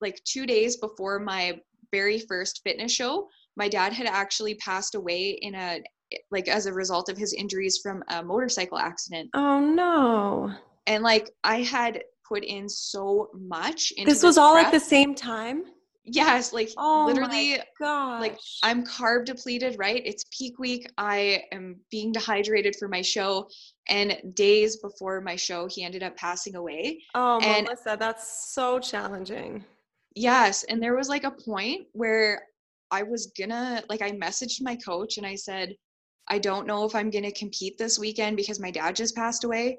like 0.00 0.22
two 0.24 0.46
days 0.46 0.76
before 0.76 1.18
my 1.18 1.58
very 1.92 2.18
first 2.18 2.60
fitness 2.64 2.92
show, 2.92 3.28
my 3.56 3.68
dad 3.68 3.92
had 3.92 4.06
actually 4.06 4.54
passed 4.56 4.94
away 4.94 5.38
in 5.42 5.54
a, 5.54 5.80
like 6.30 6.48
as 6.48 6.66
a 6.66 6.72
result 6.72 7.08
of 7.08 7.16
his 7.16 7.32
injuries 7.32 7.80
from 7.82 8.02
a 8.08 8.22
motorcycle 8.22 8.78
accident. 8.78 9.30
Oh 9.34 9.60
no 9.60 10.54
and 10.86 11.02
like 11.02 11.30
i 11.44 11.62
had 11.62 12.02
put 12.30 12.44
in 12.44 12.68
so 12.68 13.28
much 13.34 13.92
this 14.04 14.22
was 14.22 14.38
all 14.38 14.54
prep. 14.54 14.66
at 14.66 14.72
the 14.72 14.80
same 14.80 15.14
time? 15.14 15.64
Yes 16.04 16.52
like 16.52 16.70
oh 16.78 17.04
literally 17.06 17.58
like 17.80 18.38
i'm 18.62 18.84
carb 18.84 19.26
depleted 19.26 19.76
right? 19.78 20.02
It's 20.04 20.24
peak 20.36 20.58
week. 20.58 20.90
I 20.96 21.42
am 21.52 21.76
being 21.90 22.10
dehydrated 22.10 22.74
for 22.76 22.88
my 22.88 23.02
show. 23.02 23.48
And 23.88 24.16
days 24.34 24.76
before 24.76 25.20
my 25.20 25.36
show 25.36 25.68
he 25.68 25.84
ended 25.84 26.02
up 26.02 26.16
passing 26.16 26.56
away. 26.56 27.02
Oh 27.14 27.38
and 27.40 27.66
melissa 27.66 27.96
that's 27.98 28.52
so 28.54 28.78
challenging. 28.78 29.64
Yes 30.16 30.64
and 30.64 30.82
there 30.82 30.96
was 30.96 31.08
like 31.08 31.24
a 31.24 31.30
point 31.30 31.86
where 31.92 32.42
i 32.90 33.02
was 33.02 33.32
gonna 33.38 33.82
like 33.88 34.02
i 34.02 34.10
messaged 34.10 34.62
my 34.62 34.74
coach 34.76 35.18
and 35.18 35.26
i 35.26 35.36
said 35.36 35.72
i 36.26 36.38
don't 36.38 36.66
know 36.66 36.84
if 36.84 36.94
i'm 36.96 37.08
gonna 37.08 37.30
compete 37.30 37.78
this 37.78 38.00
weekend 38.00 38.36
because 38.36 38.58
my 38.58 38.72
dad 38.72 38.96
just 38.96 39.14
passed 39.14 39.44
away 39.44 39.78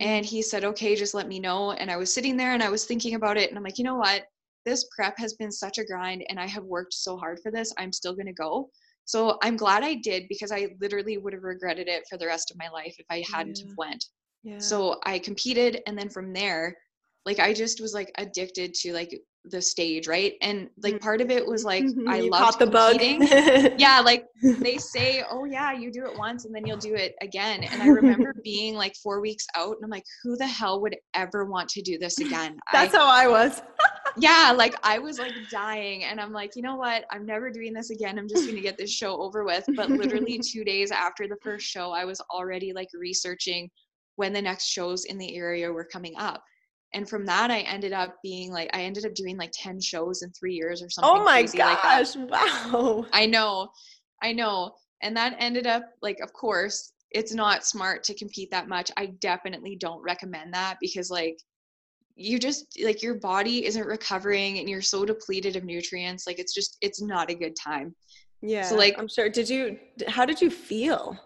Mm-hmm. 0.00 0.10
and 0.10 0.26
he 0.26 0.42
said, 0.42 0.64
okay, 0.64 0.96
just 0.96 1.14
let 1.14 1.28
me 1.28 1.38
know. 1.38 1.70
And 1.72 1.88
I 1.88 1.96
was 1.96 2.12
sitting 2.12 2.36
there 2.36 2.52
and 2.52 2.62
I 2.62 2.68
was 2.68 2.84
thinking 2.84 3.14
about 3.14 3.36
it. 3.36 3.48
And 3.48 3.56
I'm 3.56 3.62
like, 3.62 3.78
you 3.78 3.84
know 3.84 3.94
what? 3.94 4.24
This 4.64 4.88
prep 4.94 5.16
has 5.18 5.34
been 5.34 5.52
such 5.52 5.78
a 5.78 5.84
grind 5.84 6.24
and 6.28 6.40
I 6.40 6.46
have 6.46 6.64
worked 6.64 6.94
so 6.94 7.16
hard 7.16 7.38
for 7.40 7.52
this. 7.52 7.72
I'm 7.78 7.92
still 7.92 8.14
going 8.14 8.26
to 8.26 8.32
go. 8.32 8.70
So 9.04 9.38
I'm 9.42 9.56
glad 9.56 9.84
I 9.84 9.94
did 9.94 10.24
because 10.28 10.50
I 10.50 10.70
literally 10.80 11.18
would 11.18 11.32
have 11.32 11.44
regretted 11.44 11.88
it 11.88 12.04
for 12.10 12.16
the 12.16 12.26
rest 12.26 12.50
of 12.50 12.56
my 12.58 12.68
life 12.70 12.96
if 12.98 13.06
I 13.10 13.22
hadn't 13.32 13.58
yeah. 13.60 13.66
have 13.66 13.76
went. 13.76 14.04
Yeah. 14.42 14.58
So 14.58 14.98
I 15.04 15.18
competed 15.18 15.82
and 15.86 15.96
then 15.96 16.08
from 16.08 16.32
there, 16.32 16.76
like 17.24 17.38
I 17.38 17.52
just 17.52 17.80
was 17.80 17.94
like 17.94 18.10
addicted 18.18 18.74
to 18.74 18.92
like 18.92 19.16
the 19.46 19.60
stage, 19.60 20.06
right? 20.06 20.34
And 20.40 20.68
like 20.82 21.00
part 21.00 21.20
of 21.20 21.30
it 21.30 21.46
was 21.46 21.64
mm-hmm. 21.64 21.68
like 21.68 21.84
mm-hmm. 21.84 22.08
I 22.08 22.16
you 22.18 22.30
loved 22.30 22.58
the 22.58 22.66
bug. 22.66 22.96
yeah, 23.78 24.00
like 24.00 24.26
they 24.42 24.78
say, 24.78 25.22
"Oh 25.30 25.44
yeah, 25.44 25.72
you 25.72 25.90
do 25.90 26.06
it 26.06 26.16
once 26.16 26.44
and 26.44 26.54
then 26.54 26.66
you'll 26.66 26.78
do 26.78 26.94
it 26.94 27.14
again." 27.20 27.64
And 27.64 27.82
I 27.82 27.88
remember 27.88 28.34
being 28.44 28.74
like 28.74 28.96
4 28.96 29.20
weeks 29.20 29.46
out 29.54 29.76
and 29.76 29.84
I'm 29.84 29.90
like, 29.90 30.04
"Who 30.22 30.36
the 30.36 30.46
hell 30.46 30.80
would 30.80 30.96
ever 31.14 31.44
want 31.44 31.68
to 31.70 31.82
do 31.82 31.98
this 31.98 32.18
again?" 32.20 32.58
That's 32.72 32.94
I, 32.94 32.98
how 32.98 33.06
I 33.06 33.28
was. 33.28 33.62
yeah, 34.16 34.52
like 34.56 34.74
I 34.82 34.98
was 34.98 35.18
like 35.18 35.34
dying 35.50 36.04
and 36.04 36.20
I'm 36.20 36.32
like, 36.32 36.56
"You 36.56 36.62
know 36.62 36.76
what? 36.76 37.04
I'm 37.10 37.26
never 37.26 37.50
doing 37.50 37.74
this 37.74 37.90
again. 37.90 38.18
I'm 38.18 38.28
just 38.28 38.44
going 38.44 38.56
to 38.56 38.62
get 38.62 38.78
this 38.78 38.90
show 38.90 39.20
over 39.20 39.44
with." 39.44 39.64
But 39.76 39.90
literally 39.90 40.38
2 40.38 40.64
days 40.64 40.90
after 40.90 41.28
the 41.28 41.36
first 41.42 41.66
show, 41.66 41.90
I 41.90 42.04
was 42.04 42.20
already 42.32 42.72
like 42.72 42.88
researching 42.94 43.70
when 44.16 44.32
the 44.32 44.42
next 44.42 44.66
shows 44.66 45.04
in 45.04 45.18
the 45.18 45.36
area 45.36 45.70
were 45.70 45.84
coming 45.84 46.14
up 46.16 46.42
and 46.94 47.08
from 47.08 47.26
that 47.26 47.50
i 47.50 47.60
ended 47.60 47.92
up 47.92 48.16
being 48.22 48.50
like 48.52 48.70
i 48.72 48.82
ended 48.82 49.04
up 49.04 49.14
doing 49.14 49.36
like 49.36 49.52
10 49.52 49.80
shows 49.80 50.22
in 50.22 50.30
three 50.32 50.54
years 50.54 50.80
or 50.80 50.86
oh 50.86 50.88
something 50.88 51.20
oh 51.20 51.24
my 51.24 51.42
uh, 51.42 51.52
gosh 51.52 52.16
like 52.16 52.30
wow. 52.30 53.06
I 53.12 53.26
know 53.26 53.68
i 54.22 54.32
know. 54.32 54.72
And 55.02 55.16
that 55.16 55.36
ended 55.38 55.66
up 55.66 55.82
like 56.00 56.18
of 56.20 56.32
course 56.32 56.92
it's 57.10 57.32
not 57.32 57.64
smart 57.64 58.02
to 58.04 58.14
compete 58.14 58.50
that 58.50 58.68
much. 58.68 58.90
I 58.96 59.06
definitely 59.20 59.76
don't 59.76 60.02
recommend 60.02 60.52
that 60.54 60.78
because 60.80 61.10
like 61.10 61.38
you 62.16 62.38
just 62.38 62.66
like 62.82 63.02
your 63.02 63.14
body 63.14 63.66
isn't 63.66 63.86
recovering 63.86 64.58
and 64.58 64.68
you're 64.68 64.82
so 64.82 65.04
depleted 65.04 65.56
of 65.56 65.64
nutrients 65.64 66.26
like 66.26 66.38
it's 66.38 66.54
just 66.54 66.76
it's 66.80 67.02
not 67.02 67.30
a 67.30 67.34
good 67.34 67.54
time. 67.54 67.94
Yeah 68.40 68.62
so 68.62 68.76
like 68.76 68.98
i'm 68.98 69.08
sure. 69.08 69.28
Did 69.28 69.48
you 69.48 69.78
how 70.08 70.24
did 70.24 70.40
you 70.40 70.50
feel? 70.50 71.18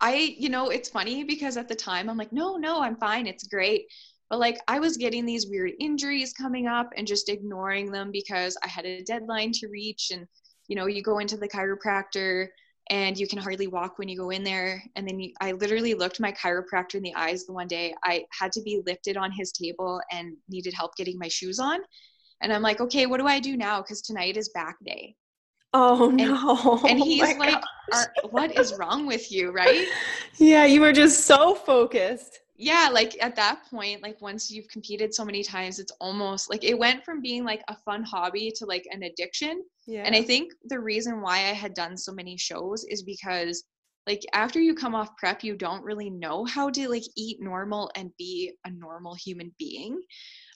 I 0.00 0.34
you 0.38 0.48
know 0.48 0.70
it's 0.70 0.88
funny 0.88 1.24
because 1.24 1.58
at 1.58 1.68
the 1.68 1.74
time 1.74 2.08
i'm 2.08 2.16
like 2.16 2.32
no 2.32 2.56
no 2.56 2.80
i'm 2.80 2.96
fine. 2.96 3.26
It's 3.26 3.46
great 3.46 3.84
but 4.30 4.38
like 4.38 4.60
I 4.68 4.78
was 4.78 4.96
getting 4.96 5.26
these 5.26 5.48
weird 5.48 5.72
injuries 5.80 6.32
coming 6.32 6.68
up 6.68 6.90
and 6.96 7.06
just 7.06 7.28
ignoring 7.28 7.90
them 7.90 8.10
because 8.12 8.56
I 8.64 8.68
had 8.68 8.86
a 8.86 9.02
deadline 9.02 9.50
to 9.54 9.66
reach. 9.66 10.12
And, 10.12 10.26
you 10.68 10.76
know, 10.76 10.86
you 10.86 11.02
go 11.02 11.18
into 11.18 11.36
the 11.36 11.48
chiropractor 11.48 12.46
and 12.90 13.18
you 13.18 13.26
can 13.26 13.40
hardly 13.40 13.66
walk 13.66 13.98
when 13.98 14.08
you 14.08 14.16
go 14.16 14.30
in 14.30 14.44
there. 14.44 14.82
And 14.94 15.06
then 15.06 15.18
you, 15.18 15.32
I 15.40 15.52
literally 15.52 15.94
looked 15.94 16.20
my 16.20 16.30
chiropractor 16.32 16.94
in 16.94 17.02
the 17.02 17.14
eyes 17.16 17.44
the 17.44 17.52
one 17.52 17.66
day. 17.66 17.92
I 18.04 18.24
had 18.30 18.52
to 18.52 18.62
be 18.62 18.80
lifted 18.86 19.16
on 19.16 19.32
his 19.32 19.50
table 19.50 20.00
and 20.12 20.36
needed 20.48 20.74
help 20.74 20.94
getting 20.94 21.18
my 21.18 21.28
shoes 21.28 21.58
on. 21.58 21.80
And 22.40 22.52
I'm 22.52 22.62
like, 22.62 22.80
okay, 22.80 23.06
what 23.06 23.18
do 23.18 23.26
I 23.26 23.40
do 23.40 23.56
now? 23.56 23.82
Because 23.82 24.00
tonight 24.00 24.36
is 24.36 24.48
back 24.50 24.76
day. 24.84 25.16
Oh 25.74 26.08
no. 26.08 26.78
And, 26.84 26.92
and 26.92 27.00
oh 27.02 27.04
he's 27.04 27.22
oh 27.22 27.38
like, 27.38 27.64
what 28.30 28.56
is 28.56 28.74
wrong 28.78 29.06
with 29.06 29.30
you, 29.32 29.50
right? 29.50 29.86
Yeah, 30.36 30.64
you 30.64 30.80
were 30.80 30.92
just 30.92 31.26
so 31.26 31.54
focused. 31.54 32.40
Yeah, 32.60 32.90
like 32.92 33.16
at 33.22 33.36
that 33.36 33.62
point, 33.70 34.02
like 34.02 34.20
once 34.20 34.50
you've 34.50 34.68
competed 34.68 35.14
so 35.14 35.24
many 35.24 35.42
times, 35.42 35.78
it's 35.78 35.92
almost 35.98 36.50
like 36.50 36.62
it 36.62 36.78
went 36.78 37.02
from 37.06 37.22
being 37.22 37.42
like 37.42 37.62
a 37.68 37.76
fun 37.86 38.02
hobby 38.02 38.52
to 38.56 38.66
like 38.66 38.86
an 38.90 39.04
addiction. 39.04 39.64
Yeah. 39.86 40.02
And 40.04 40.14
I 40.14 40.22
think 40.22 40.52
the 40.66 40.78
reason 40.78 41.22
why 41.22 41.36
I 41.36 41.54
had 41.54 41.72
done 41.72 41.96
so 41.96 42.12
many 42.12 42.36
shows 42.36 42.84
is 42.84 43.02
because 43.02 43.64
like 44.06 44.20
after 44.34 44.60
you 44.60 44.74
come 44.74 44.94
off 44.94 45.16
prep, 45.16 45.42
you 45.42 45.56
don't 45.56 45.82
really 45.82 46.10
know 46.10 46.44
how 46.44 46.68
to 46.68 46.86
like 46.86 47.04
eat 47.16 47.38
normal 47.40 47.90
and 47.96 48.10
be 48.18 48.52
a 48.66 48.70
normal 48.70 49.14
human 49.14 49.54
being. 49.58 49.98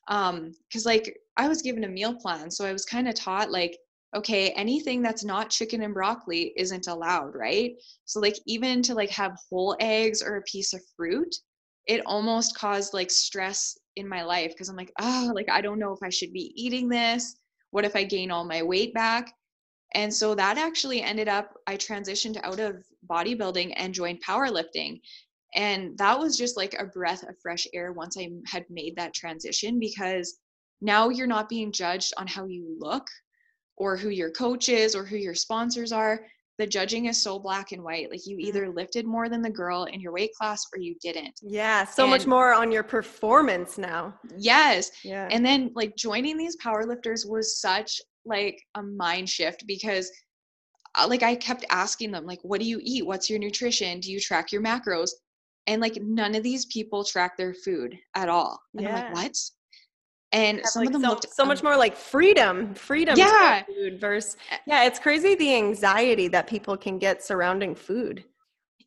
Um, 0.08 0.52
because 0.68 0.84
like 0.84 1.16
I 1.38 1.48
was 1.48 1.62
given 1.62 1.84
a 1.84 1.88
meal 1.88 2.14
plan, 2.14 2.50
so 2.50 2.66
I 2.66 2.72
was 2.72 2.84
kind 2.84 3.08
of 3.08 3.14
taught 3.14 3.50
like 3.50 3.78
okay 4.14 4.50
anything 4.50 5.00
that's 5.00 5.24
not 5.24 5.50
chicken 5.50 5.82
and 5.82 5.92
broccoli 5.92 6.52
isn't 6.56 6.86
allowed 6.86 7.34
right 7.34 7.72
so 8.04 8.20
like 8.20 8.36
even 8.46 8.80
to 8.80 8.94
like 8.94 9.10
have 9.10 9.36
whole 9.50 9.76
eggs 9.80 10.22
or 10.22 10.36
a 10.36 10.42
piece 10.42 10.72
of 10.72 10.80
fruit 10.96 11.34
it 11.86 12.02
almost 12.06 12.56
caused 12.56 12.94
like 12.94 13.10
stress 13.10 13.76
in 13.96 14.08
my 14.08 14.22
life 14.22 14.50
because 14.50 14.68
i'm 14.68 14.76
like 14.76 14.92
oh 15.00 15.30
like 15.34 15.48
i 15.50 15.60
don't 15.60 15.78
know 15.78 15.92
if 15.92 16.02
i 16.02 16.08
should 16.08 16.32
be 16.32 16.52
eating 16.56 16.88
this. 16.88 17.36
What 17.70 17.84
if 17.84 17.96
i 17.96 18.04
gain 18.04 18.30
all 18.30 18.44
my 18.44 18.62
weight 18.62 18.94
back? 18.94 19.32
And 19.94 20.12
so 20.12 20.34
that 20.34 20.58
actually 20.58 21.02
ended 21.02 21.28
up 21.28 21.54
i 21.66 21.76
transitioned 21.76 22.40
out 22.42 22.60
of 22.60 22.84
bodybuilding 23.08 23.74
and 23.76 23.94
joined 23.94 24.22
powerlifting. 24.24 25.00
And 25.56 25.96
that 25.98 26.18
was 26.18 26.36
just 26.36 26.56
like 26.56 26.74
a 26.74 26.86
breath 26.86 27.22
of 27.22 27.38
fresh 27.40 27.66
air 27.74 27.92
once 27.92 28.16
i 28.18 28.28
had 28.46 28.64
made 28.70 28.96
that 28.96 29.14
transition 29.14 29.78
because 29.78 30.38
now 30.80 31.08
you're 31.08 31.26
not 31.26 31.48
being 31.48 31.72
judged 31.72 32.12
on 32.16 32.26
how 32.26 32.46
you 32.46 32.76
look 32.78 33.06
or 33.76 33.96
who 33.96 34.08
your 34.08 34.30
coach 34.30 34.68
is 34.68 34.94
or 34.94 35.04
who 35.04 35.16
your 35.16 35.34
sponsors 35.34 35.92
are 35.92 36.26
the 36.58 36.66
judging 36.66 37.06
is 37.06 37.20
so 37.20 37.38
black 37.38 37.72
and 37.72 37.82
white 37.82 38.10
like 38.10 38.26
you 38.26 38.36
either 38.38 38.66
mm. 38.66 38.76
lifted 38.76 39.06
more 39.06 39.28
than 39.28 39.42
the 39.42 39.50
girl 39.50 39.84
in 39.84 40.00
your 40.00 40.12
weight 40.12 40.32
class 40.34 40.66
or 40.72 40.78
you 40.78 40.94
didn't. 41.00 41.38
Yeah 41.42 41.84
so 41.84 42.04
and 42.04 42.10
much 42.10 42.26
more 42.26 42.52
on 42.52 42.70
your 42.70 42.82
performance 42.82 43.78
now. 43.78 44.14
Yes 44.36 44.90
yeah. 45.02 45.28
and 45.30 45.44
then 45.44 45.70
like 45.74 45.96
joining 45.96 46.36
these 46.36 46.56
powerlifters 46.56 47.28
was 47.28 47.60
such 47.60 48.00
like 48.24 48.60
a 48.76 48.82
mind 48.82 49.28
shift 49.28 49.66
because 49.66 50.10
uh, 50.96 51.06
like 51.08 51.22
i 51.22 51.34
kept 51.34 51.64
asking 51.70 52.10
them 52.10 52.24
like 52.24 52.40
what 52.42 52.60
do 52.60 52.66
you 52.66 52.80
eat? 52.82 53.06
What's 53.06 53.28
your 53.28 53.38
nutrition? 53.38 54.00
Do 54.00 54.12
you 54.12 54.20
track 54.20 54.52
your 54.52 54.62
macros? 54.62 55.10
And 55.66 55.80
like 55.80 55.96
none 56.02 56.34
of 56.34 56.42
these 56.42 56.66
people 56.66 57.04
track 57.04 57.36
their 57.36 57.54
food 57.54 57.96
at 58.14 58.28
all. 58.28 58.60
And 58.74 58.82
yeah. 58.82 58.96
i'm 58.96 59.12
like 59.12 59.14
what 59.14 59.36
and 60.34 60.60
some 60.64 60.80
like 60.80 60.88
of 60.88 60.92
them 60.92 61.02
so, 61.02 61.08
looked 61.08 61.32
so 61.32 61.44
much 61.44 61.62
more 61.62 61.76
like 61.76 61.96
freedom 61.96 62.74
freedom 62.74 63.16
yeah. 63.16 63.62
food 63.62 64.00
versus 64.00 64.36
yeah 64.66 64.84
it's 64.84 64.98
crazy 64.98 65.34
the 65.36 65.54
anxiety 65.54 66.28
that 66.28 66.46
people 66.46 66.76
can 66.76 66.98
get 66.98 67.22
surrounding 67.22 67.74
food. 67.74 68.24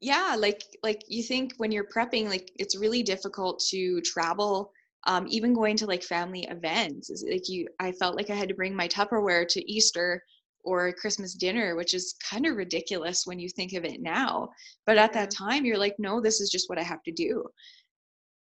Yeah 0.01 0.36
like 0.38 0.62
like 0.84 1.01
you 1.08 1.24
think 1.24 1.54
when 1.58 1.72
you're 1.72 1.88
prepping 1.88 2.27
like 2.27 2.51
it's 2.58 2.77
really 2.77 3.01
difficult 3.01 3.63
to 3.72 4.01
travel 4.01 4.72
um, 5.06 5.25
even 5.30 5.54
going 5.54 5.77
to 5.77 5.86
like 5.86 6.04
family 6.04 6.44
events. 6.50 7.10
Is 7.10 7.25
like 7.30 7.48
you 7.48 7.68
i 7.80 7.92
felt 7.94 8.16
like 8.16 8.30
i 8.30 8.36
had 8.36 8.50
to 8.50 8.56
bring 8.56 8.75
my 8.75 8.88
tupperware 8.88 9.48
to 9.48 9.72
easter 9.72 10.22
or 10.66 10.92
christmas 10.92 11.34
dinner 11.34 11.77
which 11.77 11.94
is 11.94 12.16
kind 12.30 12.46
of 12.46 12.58
ridiculous 12.58 13.25
when 13.25 13.39
you 13.39 13.48
think 13.48 13.72
of 13.74 13.86
it 13.86 14.01
now. 14.01 14.50
But 14.86 14.98
at 14.98 15.13
that 15.13 15.32
time 15.32 15.63
you're 15.66 15.77
like 15.77 15.96
no 15.98 16.20
this 16.20 16.42
is 16.42 16.50
just 16.50 16.70
what 16.70 16.77
i 16.77 16.84
have 16.84 17.04
to 17.04 17.12
do 17.13 17.46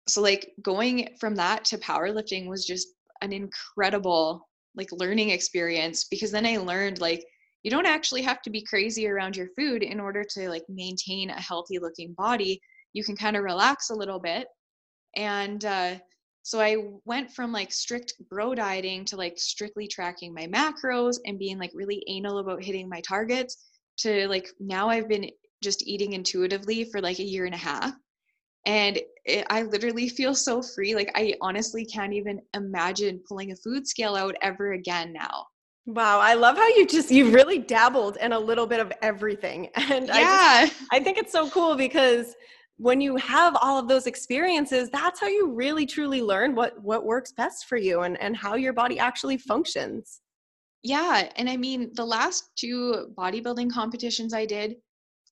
so 0.09 0.23
like 0.23 0.53
going 0.63 1.15
from 1.21 1.35
that 1.37 1.65
to 1.67 1.79
powerlifting 1.79 2.49
was 2.49 2.65
just 2.65 2.89
an 3.23 3.33
incredible 3.33 4.49
like 4.75 4.89
learning 4.93 5.31
experience 5.31 6.05
because 6.05 6.31
then 6.31 6.47
I 6.47 6.57
learned 6.57 7.01
like 7.01 7.25
you 7.63 7.71
don't 7.71 7.87
actually 7.87 8.23
have 8.23 8.41
to 8.43 8.51
be 8.51 8.63
crazy 8.63 9.09
around 9.09 9.37
your 9.37 9.49
food 9.57 9.83
in 9.83 9.99
order 9.99 10.25
to 10.31 10.49
like 10.49 10.63
maintain 10.69 11.31
a 11.31 11.41
healthy 11.41 11.79
looking 11.79 12.15
body. 12.15 12.61
You 12.93 13.03
can 13.03 13.17
kind 13.17 13.37
of 13.37 13.43
relax 13.43 13.91
a 13.91 13.95
little 13.95 14.21
bit. 14.21 14.47
And 15.17 15.65
uh, 15.65 15.97
so 16.45 16.61
I 16.61 16.77
went 17.05 17.33
from 17.33 17.53
like 17.53 17.73
strict 17.73 18.15
bro 18.31 18.55
dieting 18.55 19.05
to 19.07 19.17
like 19.17 19.35
strictly 19.37 19.89
tracking 19.89 20.33
my 20.33 20.47
macros 20.47 21.17
and 21.27 21.39
being 21.39 21.59
like 21.59 21.73
really 21.75 22.03
anal 22.07 22.39
about 22.39 22.63
hitting 22.63 22.89
my 22.89 23.01
targets 23.01 23.67
to 23.99 24.29
like 24.29 24.49
now 24.61 24.89
I've 24.89 25.09
been 25.09 25.29
just 25.63 25.87
eating 25.87 26.13
intuitively 26.13 26.85
for 26.85 27.01
like 27.01 27.19
a 27.19 27.25
year 27.25 27.45
and 27.45 27.55
a 27.55 27.59
half 27.59 27.93
and 28.67 28.99
it, 29.25 29.47
i 29.51 29.63
literally 29.63 30.09
feel 30.09 30.35
so 30.35 30.63
free 30.63 30.95
like 30.95 31.11
i 31.15 31.35
honestly 31.41 31.85
can't 31.85 32.13
even 32.13 32.41
imagine 32.55 33.21
pulling 33.27 33.53
a 33.53 33.57
food 33.57 33.87
scale 33.87 34.15
out 34.15 34.35
ever 34.43 34.73
again 34.73 35.13
now. 35.13 35.47
Wow 35.87 36.21
i 36.21 36.35
love 36.35 36.57
how 36.57 36.69
you 36.69 36.87
just 36.87 37.11
you 37.11 37.31
really 37.31 37.59
dabbled 37.59 38.19
in 38.21 38.33
a 38.33 38.39
little 38.39 38.67
bit 38.67 38.81
of 38.81 38.93
everything. 39.03 39.71
And 39.77 40.07
yeah. 40.09 40.15
I, 40.17 40.67
just, 40.67 40.83
I 40.93 41.01
think 41.01 41.19
it's 41.19 41.33
so 41.33 41.49
cool 41.49 41.77
because 41.77 42.35
when 42.77 43.01
you 43.01 43.17
have 43.17 43.57
all 43.61 43.79
of 43.79 43.89
those 43.89 44.07
experiences 44.07 44.91
that's 44.91 45.19
how 45.19 45.29
you 45.29 45.51
really 45.51 45.87
truly 45.87 46.21
learn 46.21 46.55
what 46.55 46.81
what 46.83 47.07
works 47.07 47.33
best 47.33 47.67
for 47.67 47.77
you 47.77 48.03
and 48.03 48.21
and 48.21 48.37
how 48.37 48.55
your 48.55 48.73
body 48.73 48.99
actually 48.99 49.39
functions. 49.39 50.21
Yeah 50.83 51.31
and 51.37 51.49
i 51.49 51.57
mean 51.57 51.91
the 51.95 52.05
last 52.05 52.51
two 52.57 53.09
bodybuilding 53.17 53.73
competitions 53.73 54.35
i 54.35 54.45
did 54.45 54.77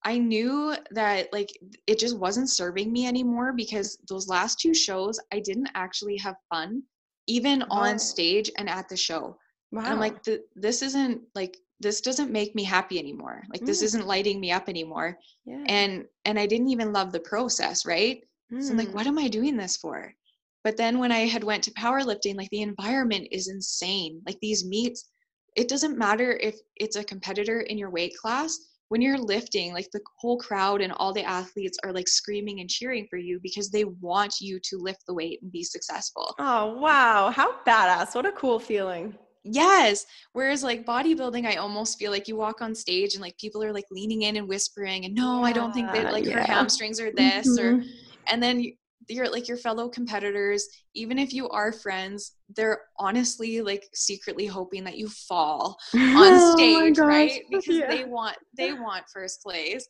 I 0.07 0.19
knew 0.19 0.73
that 0.93 1.33
like 1.33 1.51
it 1.89 1.99
just 1.99 2.17
wasn't 2.17 2.49
serving 2.49 2.93
me 2.93 3.09
anymore 3.09 3.53
because 3.53 3.99
those 4.09 4.29
last 4.29 4.61
two 4.61 4.73
shows 4.73 5.19
I 5.33 5.41
didn't 5.41 5.69
actually 5.75 6.17
have 6.19 6.37
fun 6.49 6.85
even 7.27 7.61
wow. 7.69 7.79
on 7.79 7.99
stage 7.99 8.49
and 8.57 8.71
at 8.71 8.89
the 8.89 8.97
show. 8.97 9.37
Wow. 9.73 9.81
And 9.81 9.89
I'm 9.89 9.99
like 9.99 10.25
this 10.55 10.83
isn't 10.83 11.23
like 11.35 11.59
this 11.81 12.01
doesn't 12.01 12.31
make 12.31 12.55
me 12.55 12.63
happy 12.63 13.01
anymore. 13.01 13.43
Like 13.53 13.63
mm. 13.63 13.67
this 13.67 13.83
isn't 13.83 14.07
lighting 14.07 14.39
me 14.39 14.53
up 14.53 14.69
anymore. 14.69 15.19
Yeah. 15.45 15.65
And 15.67 16.05
and 16.25 16.39
I 16.39 16.47
didn't 16.47 16.71
even 16.71 16.93
love 16.93 17.11
the 17.11 17.21
process, 17.21 17.85
right? 17.85 18.23
Mm. 18.53 18.63
So 18.63 18.71
I'm 18.71 18.77
like 18.77 18.89
mm. 18.91 18.95
what 18.95 19.09
am 19.09 19.19
I 19.19 19.27
doing 19.27 19.57
this 19.57 19.77
for? 19.77 20.15
But 20.63 20.77
then 20.77 21.01
when 21.01 21.11
I 21.11 21.27
had 21.27 21.43
went 21.43 21.65
to 21.65 21.73
powerlifting 21.73 22.37
like 22.37 22.51
the 22.51 22.63
environment 22.63 23.27
is 23.33 23.49
insane. 23.49 24.23
Like 24.25 24.39
these 24.41 24.65
meets 24.65 25.09
it 25.57 25.69
doesn't 25.69 25.99
matter 25.99 26.39
if 26.41 26.55
it's 26.77 26.95
a 26.95 27.03
competitor 27.03 27.63
in 27.63 27.77
your 27.77 27.91
weight 27.91 28.17
class 28.17 28.57
when 28.89 29.01
you're 29.01 29.19
lifting 29.19 29.73
like 29.73 29.91
the 29.93 30.01
whole 30.19 30.39
crowd 30.39 30.81
and 30.81 30.93
all 30.93 31.13
the 31.13 31.25
athletes 31.25 31.79
are 31.85 31.93
like 31.93 32.09
screaming 32.09 32.61
and 32.61 32.71
cheering 32.71 33.07
for 33.09 33.17
you 33.17 33.41
because 33.43 33.71
they 33.71 33.85
want 33.85 34.37
you 34.41 34.61
to 34.61 34.79
lift 34.79 35.05
the 35.07 35.15
weight 35.15 35.41
and 35.43 35.51
be 35.51 35.63
successful. 35.63 36.35
Oh 36.39 36.79
wow. 36.79 37.31
How 37.31 37.57
badass. 37.67 38.15
What 38.15 38.27
a 38.27 38.33
cool 38.33 38.59
feeling. 38.59 39.15
Yes. 39.43 40.07
Whereas 40.33 40.63
like 40.63 40.85
bodybuilding 40.85 41.47
i 41.47 41.57
almost 41.57 41.99
feel 41.99 42.11
like 42.11 42.29
you 42.29 42.37
walk 42.37 42.63
on 42.63 42.75
stage 42.75 43.15
and 43.15 43.23
like 43.23 43.37
people 43.39 43.63
are 43.63 43.73
like 43.73 43.87
leaning 43.91 44.23
in 44.23 44.37
and 44.37 44.49
whispering 44.49 45.05
and 45.05 45.15
no 45.15 45.41
yeah, 45.41 45.47
i 45.47 45.53
don't 45.53 45.73
think 45.73 45.93
that 45.93 46.13
like 46.13 46.25
yeah. 46.25 46.35
her 46.35 46.41
hamstrings 46.41 47.01
are 47.01 47.13
this 47.13 47.49
mm-hmm. 47.49 47.81
or 47.81 47.85
and 48.27 48.43
then 48.43 48.73
your 49.09 49.29
like 49.29 49.49
your 49.49 49.57
fellow 49.57 49.89
competitors 49.89 50.69
even 50.95 51.19
if 51.19 51.33
you 51.33 51.49
are 51.51 51.73
friends 51.73 52.33
they're 52.55 52.83
honestly 52.99 53.61
like 53.61 53.85
secretly 53.95 54.47
hoping 54.47 54.85
that 54.85 54.97
you 54.97 55.09
fall 55.09 55.77
oh 55.95 55.99
on 55.99 56.33
oh 56.33 56.57
stage 56.57 56.99
oh 56.99 57.07
right? 57.07 57.43
Because 57.51 57.77
yeah. 57.77 57.89
they 57.89 58.05
want 58.05 58.37
they 58.57 58.73
want 58.73 59.05
first 59.13 59.43
place. 59.43 59.87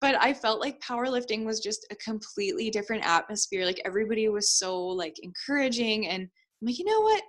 But 0.00 0.16
i 0.20 0.34
felt 0.34 0.60
like 0.60 0.80
powerlifting 0.80 1.44
was 1.44 1.60
just 1.60 1.86
a 1.90 1.96
completely 1.96 2.70
different 2.70 3.04
atmosphere. 3.04 3.64
Like 3.64 3.80
everybody 3.84 4.28
was 4.28 4.50
so 4.50 4.80
like 4.80 5.14
encouraging 5.22 6.08
and 6.08 6.22
i'm 6.22 6.66
like 6.66 6.78
you 6.78 6.84
know 6.84 7.00
what? 7.00 7.22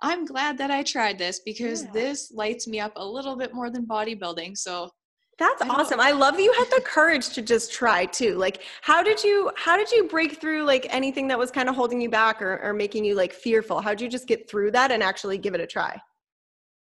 I'm 0.00 0.24
glad 0.24 0.58
that 0.58 0.70
i 0.70 0.82
tried 0.82 1.18
this 1.18 1.40
because 1.44 1.84
yeah. 1.84 1.90
this 1.92 2.32
lights 2.32 2.66
me 2.66 2.80
up 2.80 2.92
a 2.96 3.06
little 3.06 3.36
bit 3.36 3.54
more 3.54 3.70
than 3.70 3.86
bodybuilding. 3.86 4.56
So 4.56 4.90
that's 5.38 5.62
I 5.62 5.68
awesome. 5.68 6.00
I 6.00 6.12
love 6.12 6.36
that 6.36 6.42
you 6.42 6.52
had 6.52 6.68
the 6.70 6.82
courage 6.84 7.30
to 7.30 7.42
just 7.42 7.72
try 7.72 8.06
too. 8.06 8.36
Like 8.36 8.62
how 8.82 9.02
did 9.02 9.22
you 9.22 9.50
how 9.56 9.76
did 9.76 9.90
you 9.90 10.08
break 10.08 10.40
through 10.40 10.64
like 10.64 10.86
anything 10.90 11.26
that 11.28 11.38
was 11.38 11.50
kind 11.50 11.68
of 11.68 11.74
holding 11.74 12.00
you 12.00 12.08
back 12.08 12.40
or, 12.40 12.60
or 12.62 12.72
making 12.72 13.04
you 13.04 13.14
like 13.14 13.32
fearful? 13.32 13.80
How 13.80 13.90
did 13.90 14.00
you 14.00 14.08
just 14.08 14.26
get 14.26 14.48
through 14.48 14.70
that 14.72 14.90
and 14.90 15.02
actually 15.02 15.38
give 15.38 15.54
it 15.54 15.60
a 15.60 15.66
try? 15.66 16.00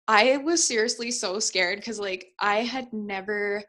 I 0.08 0.38
was 0.38 0.64
seriously 0.64 1.12
so 1.12 1.40
scared 1.40 1.80
because 1.80 2.00
like 2.00 2.28
I 2.40 2.58
had 2.58 2.92
never 2.92 3.64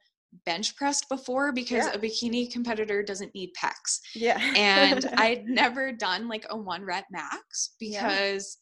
bench 0.45 0.77
pressed 0.77 1.09
before 1.09 1.53
because 1.53 1.87
yeah. 1.87 1.93
a 1.93 1.99
bikini 1.99 2.51
competitor 2.51 3.03
doesn't 3.03 3.35
need 3.35 3.51
pecs. 3.61 4.01
Yeah. 4.15 4.39
and 4.57 5.07
I'd 5.17 5.47
never 5.47 5.93
done 5.93 6.29
like 6.29 6.47
a 6.51 6.57
one 6.57 6.85
rep 6.85 7.05
max 7.11 7.75
because 7.79 8.59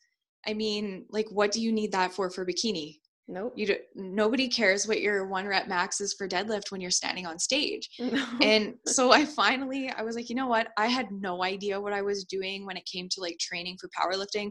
yeah. 0.47 0.51
I 0.51 0.55
mean, 0.55 1.07
like 1.09 1.27
what 1.31 1.53
do 1.53 1.61
you 1.61 1.73
need 1.73 1.93
that 1.93 2.13
for 2.13 2.31
for 2.31 2.45
bikini? 2.45 2.99
Nope. 3.33 3.55
You 3.57 3.67
do, 3.67 3.77
nobody 3.95 4.47
cares 4.47 4.87
what 4.87 5.01
your 5.01 5.27
one 5.27 5.47
rep 5.47 5.67
max 5.67 6.03
is 6.03 6.13
for 6.13 6.29
deadlift 6.29 6.71
when 6.71 6.83
you're 6.83 6.91
standing 6.91 7.27
on 7.27 7.39
stage. 7.39 7.89
No. 8.13 8.27
And 8.43 8.75
so 8.87 9.11
I 9.11 9.25
finally 9.25 9.89
I 9.89 10.03
was 10.03 10.17
like, 10.17 10.29
you 10.29 10.37
know 10.37 10.49
what? 10.49 10.69
I 10.77 10.87
had 10.87 11.11
no 11.11 11.43
idea 11.43 11.81
what 11.81 11.95
I 11.95 12.03
was 12.03 12.25
doing 12.25 12.67
when 12.67 12.77
it 12.77 12.85
came 12.85 13.09
to 13.09 13.21
like 13.23 13.39
training 13.39 13.79
for 13.81 13.89
powerlifting. 13.89 14.51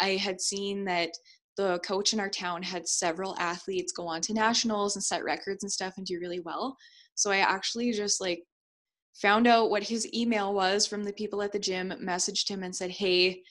I 0.00 0.16
had 0.16 0.40
seen 0.40 0.84
that 0.86 1.10
the 1.56 1.78
coach 1.86 2.12
in 2.12 2.20
our 2.20 2.28
town 2.28 2.64
had 2.64 2.88
several 2.88 3.36
athletes 3.38 3.92
go 3.92 4.08
on 4.08 4.20
to 4.22 4.34
nationals 4.34 4.96
and 4.96 5.04
set 5.04 5.22
records 5.22 5.62
and 5.62 5.70
stuff 5.70 5.94
and 5.96 6.04
do 6.04 6.18
really 6.20 6.40
well. 6.40 6.76
So 7.14 7.30
I 7.30 7.38
actually 7.38 7.92
just 7.92 8.20
like 8.20 8.42
found 9.14 9.46
out 9.46 9.70
what 9.70 9.84
his 9.84 10.12
email 10.12 10.52
was 10.52 10.84
from 10.86 11.04
the 11.04 11.12
people 11.12 11.42
at 11.42 11.52
the 11.52 11.60
gym, 11.60 11.94
messaged 12.02 12.48
him 12.48 12.64
and 12.64 12.74
said, 12.74 12.90
"Hey, 12.90 13.42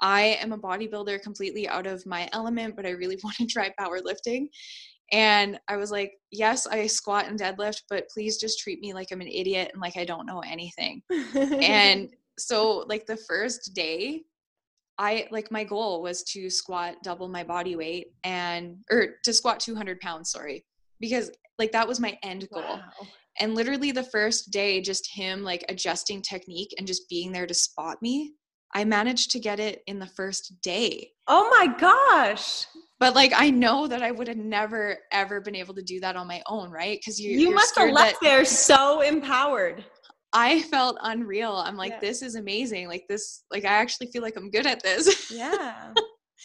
I 0.00 0.38
am 0.40 0.52
a 0.52 0.58
bodybuilder 0.58 1.22
completely 1.22 1.68
out 1.68 1.86
of 1.86 2.04
my 2.06 2.28
element, 2.32 2.76
but 2.76 2.86
I 2.86 2.90
really 2.90 3.18
want 3.24 3.36
to 3.36 3.46
try 3.46 3.72
powerlifting. 3.78 4.48
And 5.12 5.60
I 5.68 5.76
was 5.76 5.90
like, 5.90 6.14
yes, 6.30 6.66
I 6.66 6.86
squat 6.86 7.26
and 7.26 7.38
deadlift, 7.38 7.82
but 7.88 8.08
please 8.08 8.38
just 8.38 8.58
treat 8.58 8.80
me 8.80 8.94
like 8.94 9.08
I'm 9.12 9.20
an 9.20 9.28
idiot 9.28 9.70
and 9.72 9.80
like 9.80 9.96
I 9.96 10.04
don't 10.04 10.26
know 10.26 10.40
anything. 10.40 11.02
and 11.34 12.10
so, 12.38 12.84
like, 12.88 13.06
the 13.06 13.18
first 13.28 13.74
day, 13.74 14.22
I 14.98 15.26
like 15.30 15.50
my 15.50 15.64
goal 15.64 16.02
was 16.02 16.22
to 16.24 16.48
squat 16.48 16.96
double 17.02 17.28
my 17.28 17.44
body 17.44 17.76
weight 17.76 18.08
and, 18.22 18.76
or 18.90 19.16
to 19.24 19.32
squat 19.32 19.60
200 19.60 20.00
pounds, 20.00 20.30
sorry, 20.30 20.64
because 21.00 21.30
like 21.58 21.72
that 21.72 21.88
was 21.88 22.00
my 22.00 22.16
end 22.22 22.48
goal. 22.52 22.62
Wow. 22.62 22.90
And 23.40 23.54
literally 23.54 23.90
the 23.90 24.04
first 24.04 24.52
day, 24.52 24.80
just 24.80 25.10
him 25.12 25.42
like 25.42 25.64
adjusting 25.68 26.22
technique 26.22 26.72
and 26.78 26.86
just 26.86 27.08
being 27.08 27.32
there 27.32 27.46
to 27.46 27.54
spot 27.54 28.00
me, 28.00 28.34
I 28.74 28.84
managed 28.84 29.30
to 29.30 29.38
get 29.38 29.60
it 29.60 29.82
in 29.86 29.98
the 29.98 30.06
first 30.06 30.60
day. 30.62 31.10
Oh 31.28 31.48
my 31.58 31.66
gosh. 31.78 32.66
But 32.98 33.14
like 33.14 33.32
I 33.34 33.50
know 33.50 33.86
that 33.86 34.02
I 34.02 34.10
would 34.10 34.28
have 34.28 34.36
never 34.36 34.98
ever 35.12 35.40
been 35.40 35.54
able 35.54 35.74
to 35.74 35.82
do 35.82 36.00
that 36.00 36.16
on 36.16 36.26
my 36.26 36.42
own, 36.46 36.70
right? 36.70 36.98
Because 36.98 37.20
you 37.20 37.38
you 37.38 37.54
must 37.54 37.76
have 37.76 37.90
left 37.90 38.20
there 38.20 38.44
so 38.44 39.00
empowered. 39.00 39.84
I 40.32 40.62
felt 40.62 40.98
unreal. 41.02 41.52
I'm 41.52 41.76
like, 41.76 41.92
yeah. 41.92 42.00
this 42.00 42.20
is 42.20 42.34
amazing. 42.34 42.88
Like 42.88 43.04
this, 43.08 43.44
like 43.52 43.64
I 43.64 43.68
actually 43.68 44.08
feel 44.08 44.22
like 44.22 44.36
I'm 44.36 44.50
good 44.50 44.66
at 44.66 44.82
this. 44.82 45.30
Yeah. 45.30 45.92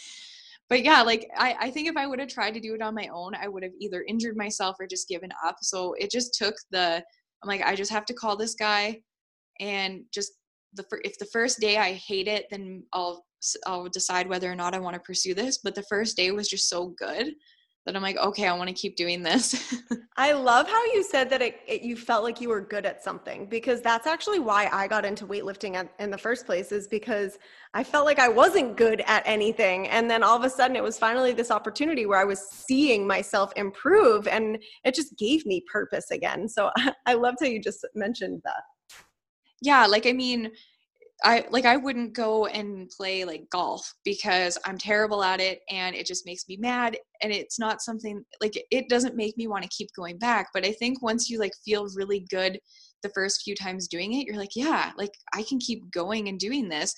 but 0.70 0.84
yeah, 0.84 1.02
like 1.02 1.28
I, 1.36 1.56
I 1.60 1.72
think 1.72 1.90
if 1.90 1.98
I 1.98 2.06
would 2.06 2.20
have 2.20 2.30
tried 2.30 2.54
to 2.54 2.60
do 2.60 2.76
it 2.76 2.84
on 2.84 2.94
my 2.94 3.10
own, 3.12 3.34
I 3.34 3.48
would 3.48 3.64
have 3.64 3.72
either 3.80 4.06
injured 4.08 4.38
myself 4.38 4.76
or 4.80 4.86
just 4.86 5.08
given 5.08 5.32
up. 5.44 5.56
So 5.62 5.96
it 5.98 6.12
just 6.12 6.36
took 6.36 6.54
the 6.70 7.04
I'm 7.42 7.48
like, 7.48 7.64
I 7.64 7.76
just 7.76 7.92
have 7.92 8.06
to 8.06 8.14
call 8.14 8.38
this 8.38 8.54
guy 8.54 9.02
and 9.60 10.04
just 10.14 10.34
the 10.74 10.86
if 11.04 11.18
the 11.18 11.26
first 11.26 11.60
day 11.60 11.78
I 11.78 11.94
hate 11.94 12.28
it, 12.28 12.46
then 12.52 12.84
I'll 12.94 13.26
I'll 13.66 13.88
decide 13.88 14.28
whether 14.28 14.52
or 14.52 14.56
not 14.56 14.76
I 14.76 14.80
want 14.80 14.96
to 14.96 15.00
pursue 15.00 15.34
this. 15.34 15.60
But 15.60 15.76
the 15.76 15.84
first 15.84 16.18
day 16.18 16.32
was 16.32 16.48
just 16.48 16.70
so 16.70 16.88
good 16.98 17.34
that 17.86 17.96
I'm 17.96 18.04
like, 18.04 18.18
okay, 18.18 18.48
I 18.48 18.54
want 18.54 18.68
to 18.68 18.74
keep 18.74 18.96
doing 18.96 19.24
this. 19.24 19.74
I 20.18 20.34
love 20.34 20.68
how 20.68 20.84
you 20.86 21.02
said 21.02 21.30
that 21.32 21.42
it, 21.42 21.62
it, 21.66 21.82
you 21.82 21.96
felt 21.96 22.24
like 22.24 22.40
you 22.40 22.50
were 22.50 22.62
good 22.62 22.86
at 22.86 23.04
something 23.04 23.48
because 23.48 23.82
that's 23.82 24.06
actually 24.06 24.40
why 24.40 24.70
I 24.72 24.88
got 24.88 25.06
into 25.06 25.26
weightlifting 25.26 25.76
at, 25.76 25.92
in 25.98 26.12
the 26.12 26.18
first 26.18 26.46
place 26.46 26.72
is 26.72 26.88
because 26.88 27.40
I 27.74 27.84
felt 27.84 28.06
like 28.06 28.20
I 28.20 28.28
wasn't 28.28 28.76
good 28.76 29.02
at 29.08 29.24
anything. 29.26 29.88
And 29.88 30.12
then 30.12 30.24
all 30.24 30.38
of 30.38 30.44
a 30.44 30.50
sudden 30.50 30.76
it 30.76 30.84
was 30.84 31.00
finally 31.00 31.32
this 31.32 31.52
opportunity 31.52 32.06
where 32.06 32.20
I 32.20 32.26
was 32.26 32.48
seeing 32.50 33.08
myself 33.08 33.52
improve 33.56 34.28
and 34.28 34.62
it 34.84 34.94
just 34.94 35.18
gave 35.18 35.46
me 35.46 35.64
purpose 35.72 36.12
again. 36.12 36.48
So 36.48 36.70
I, 36.76 36.94
I 37.08 37.14
loved 37.14 37.38
how 37.40 37.48
you 37.48 37.62
just 37.62 37.88
mentioned 37.96 38.42
that. 38.44 38.62
Yeah, 39.62 39.86
like 39.86 40.06
I 40.06 40.14
mean, 40.14 40.52
I 41.24 41.46
like 41.50 41.66
I 41.66 41.76
wouldn't 41.76 42.14
go 42.14 42.46
and 42.46 42.90
play 42.90 43.26
like 43.26 43.50
golf 43.50 43.94
because 44.06 44.58
I'm 44.66 44.78
terrible 44.78 45.22
at 45.22 45.42
it 45.42 45.60
and 45.70 45.96
it 45.96 46.06
just 46.06 46.26
makes 46.26 46.48
me 46.48 46.56
mad 46.58 46.98
and 47.22 47.34
it's 47.34 47.60
not 47.60 47.82
something 47.82 48.24
like 48.42 48.54
it 48.72 48.88
doesn't 48.90 49.16
make 49.16 49.36
me 49.38 49.48
want 49.48 49.64
to 49.64 49.70
keep 49.70 49.90
going 49.96 50.18
back. 50.18 50.48
But 50.54 50.66
I 50.66 50.72
think 50.72 51.02
once 51.02 51.30
you 51.30 51.38
like 51.40 51.52
feel 51.66 51.88
really 51.96 52.26
good 52.30 52.60
the 53.04 53.10
first 53.10 53.42
few 53.44 53.56
times 53.56 53.88
doing 53.88 54.14
it 54.14 54.26
you're 54.28 54.38
like 54.38 54.56
yeah 54.56 54.92
like 54.98 55.12
I 55.34 55.44
can 55.44 55.60
keep 55.60 55.92
going 55.92 56.30
and 56.30 56.40
doing 56.40 56.70
this. 56.70 56.96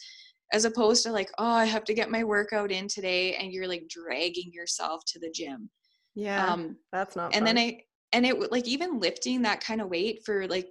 As 0.54 0.66
opposed 0.66 1.04
to 1.04 1.12
like 1.12 1.32
oh 1.40 1.46
I 1.46 1.66
have 1.66 1.86
to 1.86 1.94
get 1.94 2.12
my 2.12 2.24
workout 2.24 2.72
in 2.72 2.88
today 2.88 3.36
and 3.36 3.52
you're 3.52 3.68
like 3.68 3.88
dragging 3.90 4.52
yourself 4.54 5.02
to 5.08 5.20
the 5.20 5.32
gym. 5.34 5.70
Yeah 6.14 6.48
um 6.48 6.78
that's 6.92 7.16
not 7.16 7.34
and 7.34 7.46
fun. 7.48 7.56
then 7.56 7.58
I 7.58 7.80
and 8.14 8.26
it 8.26 8.52
like 8.52 8.68
even 8.68 9.00
lifting 9.00 9.42
that 9.44 9.64
kind 9.64 9.82
of 9.82 9.90
weight 9.90 10.22
for 10.26 10.48
like 10.48 10.68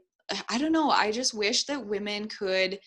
I 0.48 0.58
don't 0.58 0.72
know 0.72 0.90
I 0.90 1.12
just 1.12 1.34
wish 1.34 1.64
that 1.64 1.84
women 1.84 2.28
could 2.28 2.78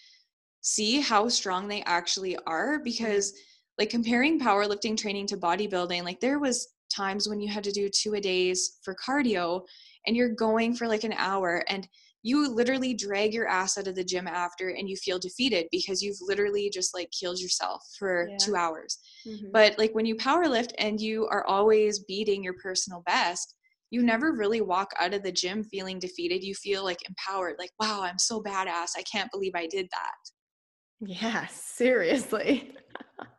see 0.62 1.02
how 1.02 1.28
strong 1.28 1.68
they 1.68 1.82
actually 1.84 2.38
are 2.48 2.80
because 2.80 3.34
like 3.78 3.90
comparing 3.90 4.40
powerlifting 4.40 4.98
training 4.98 5.28
to 5.28 5.38
bodybuilding 5.38 6.04
like 6.04 6.20
there 6.20 6.40
was 6.40 6.70
times 6.94 7.28
when 7.28 7.42
you 7.42 7.52
had 7.52 7.64
to 7.64 7.72
do 7.72 7.90
two 7.90 8.14
a 8.14 8.22
days 8.22 8.78
for 8.84 8.96
cardio 8.96 9.62
and 10.08 10.16
you're 10.16 10.30
going 10.30 10.74
for 10.74 10.88
like 10.88 11.04
an 11.04 11.14
hour 11.14 11.64
and 11.68 11.88
you 12.26 12.48
literally 12.48 12.94
drag 12.94 13.34
your 13.34 13.48
ass 13.48 13.78
out 13.78 13.88
of 13.88 13.96
the 13.96 14.04
gym 14.04 14.28
after 14.28 14.70
and 14.70 14.88
you 14.88 14.96
feel 14.96 15.20
defeated 15.20 15.68
because 15.72 16.02
you've 16.02 16.22
literally 16.22 16.70
just 16.70 16.94
like 16.94 17.10
killed 17.12 17.40
yourself 17.40 17.84
for 18.00 18.30
yeah. 18.30 18.38
two 18.40 18.56
hours 18.56 19.00
mm-hmm. 19.28 19.48
but 19.52 19.78
like 19.78 19.94
when 19.94 20.06
you 20.06 20.16
powerlift 20.16 20.72
and 20.78 21.02
you 21.02 21.28
are 21.28 21.46
always 21.46 22.00
beating 22.00 22.44
your 22.44 22.56
personal 22.64 23.04
best 23.06 23.56
you 23.94 24.04
never 24.04 24.34
really 24.34 24.62
walk 24.62 24.92
out 25.00 25.14
of 25.14 25.24
the 25.24 25.32
gym 25.32 25.64
feeling 25.64 26.00
defeated 26.00 26.44
you 26.44 26.54
feel 26.56 26.84
like 26.84 27.00
empowered 27.08 27.56
like 27.60 27.72
wow 27.80 28.02
i'm 28.02 28.18
so 28.18 28.42
badass 28.42 28.92
i 28.98 29.04
can't 29.04 29.32
believe 29.32 29.54
i 29.56 29.68
did 29.68 29.88
that 29.92 30.16
yeah, 31.06 31.48
seriously. 31.48 32.74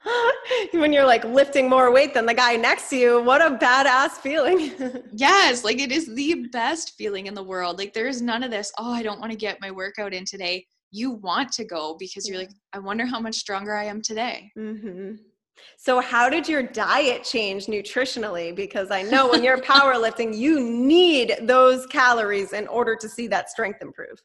when 0.73 0.93
you're 0.93 1.07
like 1.07 1.25
lifting 1.25 1.69
more 1.69 1.91
weight 1.91 2.15
than 2.15 2.27
the 2.27 2.35
guy 2.35 2.57
next 2.57 2.91
to 2.91 2.97
you, 2.97 3.23
what 3.23 3.41
a 3.41 3.57
badass 3.57 4.13
feeling. 4.13 4.73
yes, 5.13 5.65
like 5.65 5.81
it 5.81 5.91
is 5.91 6.15
the 6.15 6.47
best 6.53 6.95
feeling 6.97 7.27
in 7.27 7.35
the 7.35 7.43
world. 7.43 7.79
Like 7.79 7.93
there's 7.93 8.21
none 8.21 8.43
of 8.43 8.51
this, 8.51 8.71
oh, 8.79 8.93
I 8.93 9.03
don't 9.03 9.21
want 9.21 9.33
to 9.33 9.39
get 9.39 9.61
my 9.61 9.71
workout 9.71 10.13
in 10.13 10.25
today. 10.25 10.67
You 10.91 11.13
want 11.13 11.53
to 11.53 11.65
go 11.65 11.97
because 11.99 12.29
you're 12.29 12.39
like, 12.39 12.53
I 12.73 12.79
wonder 12.79 13.07
how 13.07 13.19
much 13.19 13.37
stronger 13.37 13.75
I 13.75 13.85
am 13.85 14.03
today. 14.03 14.51
Mm-hmm. 14.59 15.15
So, 15.77 16.01
how 16.01 16.29
did 16.29 16.49
your 16.49 16.63
diet 16.63 17.25
change 17.25 17.67
nutritionally? 17.67 18.55
Because 18.55 18.91
I 18.91 19.03
know 19.03 19.29
when 19.29 19.43
you're 19.43 19.59
powerlifting, 19.63 20.37
you 20.37 20.61
need 20.61 21.37
those 21.43 21.87
calories 21.87 22.53
in 22.53 22.67
order 22.69 22.97
to 22.97 23.09
see 23.09 23.27
that 23.29 23.51
strength 23.51 23.83
improve. 23.83 24.23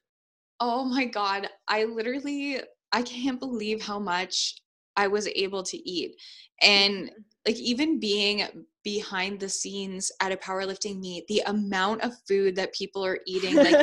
Oh 0.59 0.83
my 0.83 1.05
God. 1.05 1.47
I 1.67 1.85
literally 1.85 2.59
I 2.91 3.01
can't 3.03 3.39
believe 3.39 3.81
how 3.81 3.99
much 3.99 4.55
I 4.95 5.07
was 5.07 5.27
able 5.35 5.63
to 5.63 5.89
eat. 5.89 6.15
And 6.61 7.05
mm-hmm. 7.05 7.21
like 7.47 7.57
even 7.57 7.99
being 7.99 8.43
behind 8.83 9.39
the 9.39 9.49
scenes 9.49 10.11
at 10.21 10.31
a 10.31 10.37
powerlifting 10.37 10.99
meet, 10.99 11.27
the 11.27 11.41
amount 11.47 12.01
of 12.01 12.13
food 12.27 12.55
that 12.55 12.73
people 12.73 13.05
are 13.05 13.19
eating, 13.25 13.55
like 13.55 13.75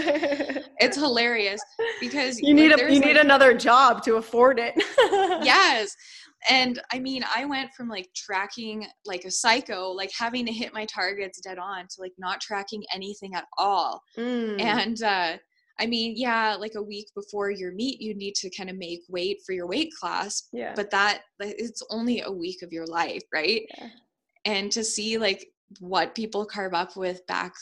it's 0.78 0.96
hilarious 1.00 1.61
because 2.00 2.40
you 2.40 2.54
need 2.54 2.72
a 2.72 2.78
you 2.92 2.98
like, 2.98 3.04
need 3.04 3.16
another 3.16 3.54
job 3.54 4.02
to 4.04 4.16
afford 4.16 4.59
it. 4.59 4.74
yes. 5.44 5.94
And 6.48 6.80
I 6.92 6.98
mean, 6.98 7.24
I 7.35 7.44
went 7.44 7.72
from 7.72 7.88
like 7.88 8.09
tracking 8.14 8.87
like 9.04 9.24
a 9.24 9.30
psycho, 9.30 9.90
like 9.90 10.11
having 10.16 10.46
to 10.46 10.52
hit 10.52 10.74
my 10.74 10.87
targets 10.87 11.40
dead 11.40 11.59
on 11.59 11.87
to 11.88 12.00
like 12.00 12.12
not 12.18 12.40
tracking 12.40 12.85
anything 12.94 13.35
at 13.35 13.46
all. 13.59 14.02
Mm. 14.16 14.61
And 14.61 15.02
uh 15.02 15.37
I 15.78 15.87
mean, 15.87 16.14
yeah, 16.16 16.56
like 16.59 16.74
a 16.74 16.82
week 16.82 17.09
before 17.14 17.50
your 17.50 17.72
meet, 17.72 18.00
you 18.00 18.14
need 18.14 18.35
to 18.37 18.50
kind 18.50 18.70
of 18.70 18.76
make 18.76 19.00
weight 19.11 19.42
for 19.44 19.52
your 19.52 19.66
weight 19.66 19.92
class. 19.98 20.48
Yeah. 20.52 20.72
But 20.74 20.90
that 20.90 21.22
it's 21.40 21.82
only 21.90 22.22
a 22.22 22.32
week 22.32 22.62
of 22.62 22.72
your 22.72 22.87
life, 22.87 23.22
right? 23.32 23.62
Yeah. 23.76 23.88
And 24.46 24.72
to 24.72 24.82
see 24.82 25.18
like 25.18 25.46
what 25.80 26.14
people 26.14 26.46
carve 26.46 26.72
up 26.72 26.96
with 26.96 27.26
back 27.26 27.52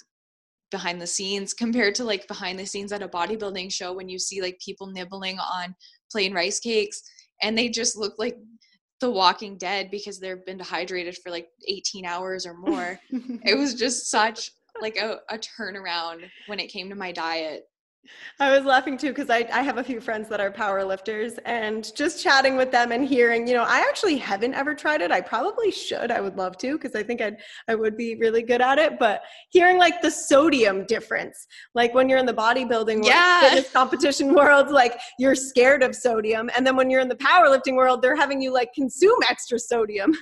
behind 0.70 1.00
the 1.00 1.06
scenes 1.06 1.54
compared 1.54 1.94
to 1.96 2.04
like 2.04 2.26
behind 2.28 2.58
the 2.58 2.66
scenes 2.66 2.92
at 2.92 3.02
a 3.02 3.08
bodybuilding 3.08 3.72
show 3.72 3.92
when 3.92 4.08
you 4.08 4.18
see 4.18 4.40
like 4.42 4.58
people 4.64 4.86
nibbling 4.86 5.38
on 5.38 5.74
plain 6.10 6.32
rice 6.32 6.60
cakes 6.60 7.02
and 7.42 7.56
they 7.56 7.68
just 7.68 7.96
look 7.96 8.14
like 8.18 8.36
the 9.00 9.10
walking 9.10 9.58
dead 9.58 9.90
because 9.90 10.18
they've 10.18 10.44
been 10.44 10.58
dehydrated 10.58 11.16
for 11.22 11.30
like 11.30 11.48
18 11.68 12.04
hours 12.04 12.46
or 12.46 12.54
more. 12.54 12.98
it 13.44 13.56
was 13.56 13.74
just 13.74 14.10
such 14.10 14.50
like 14.80 14.96
a, 14.96 15.18
a 15.30 15.38
turnaround 15.38 16.28
when 16.46 16.58
it 16.58 16.68
came 16.68 16.88
to 16.88 16.94
my 16.94 17.12
diet 17.12 17.64
I 18.40 18.56
was 18.56 18.64
laughing 18.64 18.96
too 18.96 19.08
because 19.08 19.30
I, 19.30 19.48
I 19.52 19.62
have 19.62 19.78
a 19.78 19.84
few 19.84 20.00
friends 20.00 20.28
that 20.28 20.40
are 20.40 20.50
power 20.50 20.84
lifters 20.84 21.34
and 21.44 21.94
just 21.94 22.22
chatting 22.22 22.56
with 22.56 22.70
them 22.70 22.92
and 22.92 23.06
hearing, 23.06 23.46
you 23.46 23.54
know, 23.54 23.64
I 23.64 23.84
actually 23.88 24.16
haven't 24.16 24.54
ever 24.54 24.74
tried 24.74 25.00
it. 25.00 25.10
I 25.10 25.20
probably 25.20 25.70
should. 25.70 26.10
I 26.10 26.20
would 26.20 26.36
love 26.36 26.58
to 26.58 26.72
because 26.72 26.94
I 26.94 27.02
think 27.02 27.20
I'd 27.20 27.36
I 27.68 27.74
would 27.74 27.96
be 27.96 28.16
really 28.16 28.42
good 28.42 28.60
at 28.60 28.78
it. 28.78 28.98
But 28.98 29.22
hearing 29.50 29.78
like 29.78 30.02
the 30.02 30.10
sodium 30.10 30.84
difference, 30.86 31.46
like 31.74 31.94
when 31.94 32.08
you're 32.08 32.18
in 32.18 32.26
the 32.26 32.34
bodybuilding 32.34 33.04
yeah. 33.04 33.40
world, 33.40 33.52
fitness 33.52 33.72
competition 33.72 34.34
world, 34.34 34.70
like 34.70 34.98
you're 35.18 35.34
scared 35.34 35.82
of 35.82 35.94
sodium. 35.94 36.50
And 36.56 36.66
then 36.66 36.76
when 36.76 36.90
you're 36.90 37.00
in 37.00 37.08
the 37.08 37.16
powerlifting 37.16 37.76
world, 37.76 38.02
they're 38.02 38.16
having 38.16 38.40
you 38.40 38.52
like 38.52 38.72
consume 38.74 39.18
extra 39.28 39.58
sodium. 39.58 40.12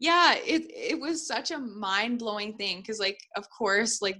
Yeah, 0.00 0.34
it 0.34 0.64
it 0.68 1.00
was 1.00 1.26
such 1.26 1.50
a 1.50 1.58
mind 1.58 2.18
blowing 2.18 2.56
thing 2.56 2.78
because 2.78 2.98
like 2.98 3.18
of 3.36 3.48
course 3.50 4.02
like 4.02 4.18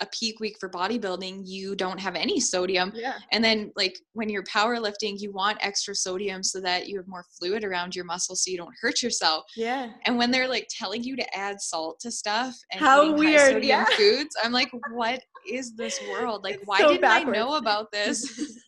a 0.00 0.06
peak 0.06 0.40
week 0.40 0.56
for 0.58 0.68
bodybuilding, 0.68 1.42
you 1.44 1.74
don't 1.76 2.00
have 2.00 2.16
any 2.16 2.40
sodium. 2.40 2.92
Yeah. 2.94 3.14
And 3.32 3.44
then 3.44 3.72
like 3.76 3.98
when 4.12 4.28
you're 4.28 4.44
powerlifting, 4.44 5.20
you 5.20 5.32
want 5.32 5.58
extra 5.60 5.94
sodium 5.94 6.42
so 6.42 6.60
that 6.60 6.88
you 6.88 6.96
have 6.96 7.08
more 7.08 7.24
fluid 7.38 7.64
around 7.64 7.94
your 7.94 8.04
muscle 8.04 8.36
so 8.36 8.50
you 8.50 8.56
don't 8.56 8.74
hurt 8.80 9.02
yourself. 9.02 9.44
Yeah. 9.56 9.90
And 10.04 10.16
when 10.16 10.30
they're 10.30 10.48
like 10.48 10.68
telling 10.70 11.02
you 11.02 11.16
to 11.16 11.36
add 11.36 11.60
salt 11.60 12.00
to 12.00 12.10
stuff 12.10 12.54
and 12.72 12.80
how 12.80 13.12
weird 13.12 13.64
yeah. 13.64 13.84
foods, 13.96 14.36
I'm 14.42 14.52
like, 14.52 14.70
what 14.92 15.22
is 15.48 15.74
this 15.76 16.00
world? 16.10 16.42
Like, 16.42 16.56
it's 16.56 16.66
why 16.66 16.78
so 16.78 16.88
didn't 16.88 17.02
backwards. 17.02 17.38
I 17.38 17.40
know 17.40 17.56
about 17.56 17.92
this? 17.92 18.63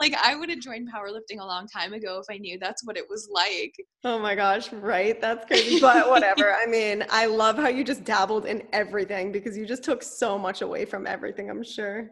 Like 0.00 0.14
I 0.22 0.34
would 0.34 0.50
have 0.50 0.60
joined 0.60 0.88
powerlifting 0.92 1.40
a 1.40 1.44
long 1.44 1.68
time 1.68 1.92
ago 1.92 2.18
if 2.20 2.26
I 2.34 2.38
knew 2.38 2.58
that's 2.58 2.84
what 2.84 2.96
it 2.96 3.08
was 3.08 3.28
like. 3.30 3.74
Oh 4.04 4.18
my 4.18 4.34
gosh, 4.34 4.72
right? 4.72 5.20
That's 5.20 5.44
crazy. 5.46 5.80
But 5.80 6.08
whatever. 6.08 6.52
I 6.52 6.66
mean, 6.66 7.04
I 7.10 7.26
love 7.26 7.56
how 7.56 7.68
you 7.68 7.84
just 7.84 8.04
dabbled 8.04 8.46
in 8.46 8.62
everything 8.72 9.30
because 9.32 9.56
you 9.56 9.66
just 9.66 9.84
took 9.84 10.02
so 10.02 10.38
much 10.38 10.62
away 10.62 10.84
from 10.84 11.06
everything, 11.06 11.50
I'm 11.50 11.62
sure. 11.62 12.10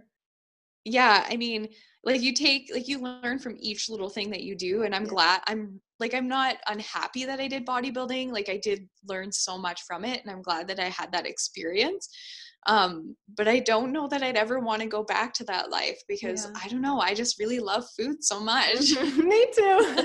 Yeah, 0.84 1.26
I 1.28 1.36
mean, 1.36 1.68
like 2.04 2.22
you 2.22 2.32
take 2.32 2.70
like 2.72 2.88
you 2.88 2.98
learn 2.98 3.38
from 3.38 3.56
each 3.58 3.88
little 3.88 4.08
thing 4.08 4.30
that 4.30 4.42
you 4.42 4.54
do 4.54 4.82
and 4.82 4.94
i'm 4.94 5.04
glad 5.04 5.40
i'm 5.46 5.80
like 5.98 6.14
i'm 6.14 6.28
not 6.28 6.56
unhappy 6.68 7.24
that 7.24 7.40
i 7.40 7.48
did 7.48 7.66
bodybuilding 7.66 8.30
like 8.30 8.48
i 8.48 8.56
did 8.56 8.88
learn 9.06 9.32
so 9.32 9.58
much 9.58 9.82
from 9.82 10.04
it 10.04 10.20
and 10.22 10.30
i'm 10.30 10.42
glad 10.42 10.68
that 10.68 10.78
i 10.78 10.88
had 10.88 11.10
that 11.12 11.26
experience 11.26 12.08
um, 12.66 13.16
but 13.36 13.48
I 13.48 13.60
don't 13.60 13.92
know 13.92 14.08
that 14.08 14.22
I'd 14.22 14.36
ever 14.36 14.58
want 14.58 14.82
to 14.82 14.88
go 14.88 15.02
back 15.02 15.32
to 15.34 15.44
that 15.44 15.70
life 15.70 16.02
because 16.08 16.46
yeah. 16.46 16.60
I 16.62 16.68
don't 16.68 16.82
know. 16.82 17.00
I 17.00 17.14
just 17.14 17.38
really 17.38 17.60
love 17.60 17.84
food 17.96 18.22
so 18.22 18.40
much. 18.40 18.80
Me 19.16 19.46
too. 19.54 19.96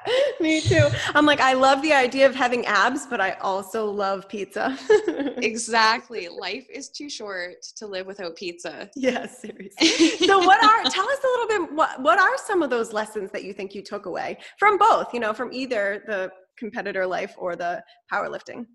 Me 0.40 0.60
too. 0.60 0.88
I'm 1.14 1.24
like, 1.24 1.40
I 1.40 1.54
love 1.54 1.80
the 1.82 1.92
idea 1.92 2.26
of 2.26 2.34
having 2.34 2.66
abs, 2.66 3.06
but 3.06 3.20
I 3.20 3.32
also 3.34 3.90
love 3.90 4.28
pizza. 4.28 4.76
exactly. 5.38 6.28
Life 6.28 6.66
is 6.68 6.90
too 6.90 7.08
short 7.08 7.56
to 7.76 7.86
live 7.86 8.06
without 8.06 8.36
pizza. 8.36 8.90
Yeah, 8.96 9.26
seriously. 9.26 10.26
so 10.26 10.38
what 10.38 10.62
are 10.62 10.90
tell 10.90 11.08
us 11.08 11.18
a 11.24 11.26
little 11.26 11.46
bit 11.48 11.72
what 11.72 12.02
what 12.02 12.18
are 12.18 12.36
some 12.38 12.62
of 12.62 12.70
those 12.70 12.92
lessons 12.92 13.30
that 13.30 13.44
you 13.44 13.52
think 13.52 13.74
you 13.74 13.82
took 13.82 14.06
away 14.06 14.38
from 14.58 14.76
both, 14.78 15.14
you 15.14 15.20
know, 15.20 15.32
from 15.32 15.52
either 15.52 16.02
the 16.06 16.30
competitor 16.58 17.06
life 17.06 17.34
or 17.38 17.56
the 17.56 17.82
powerlifting? 18.12 18.66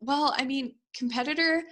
Well, 0.00 0.34
I 0.36 0.44
mean, 0.44 0.74
competitor 0.94 1.62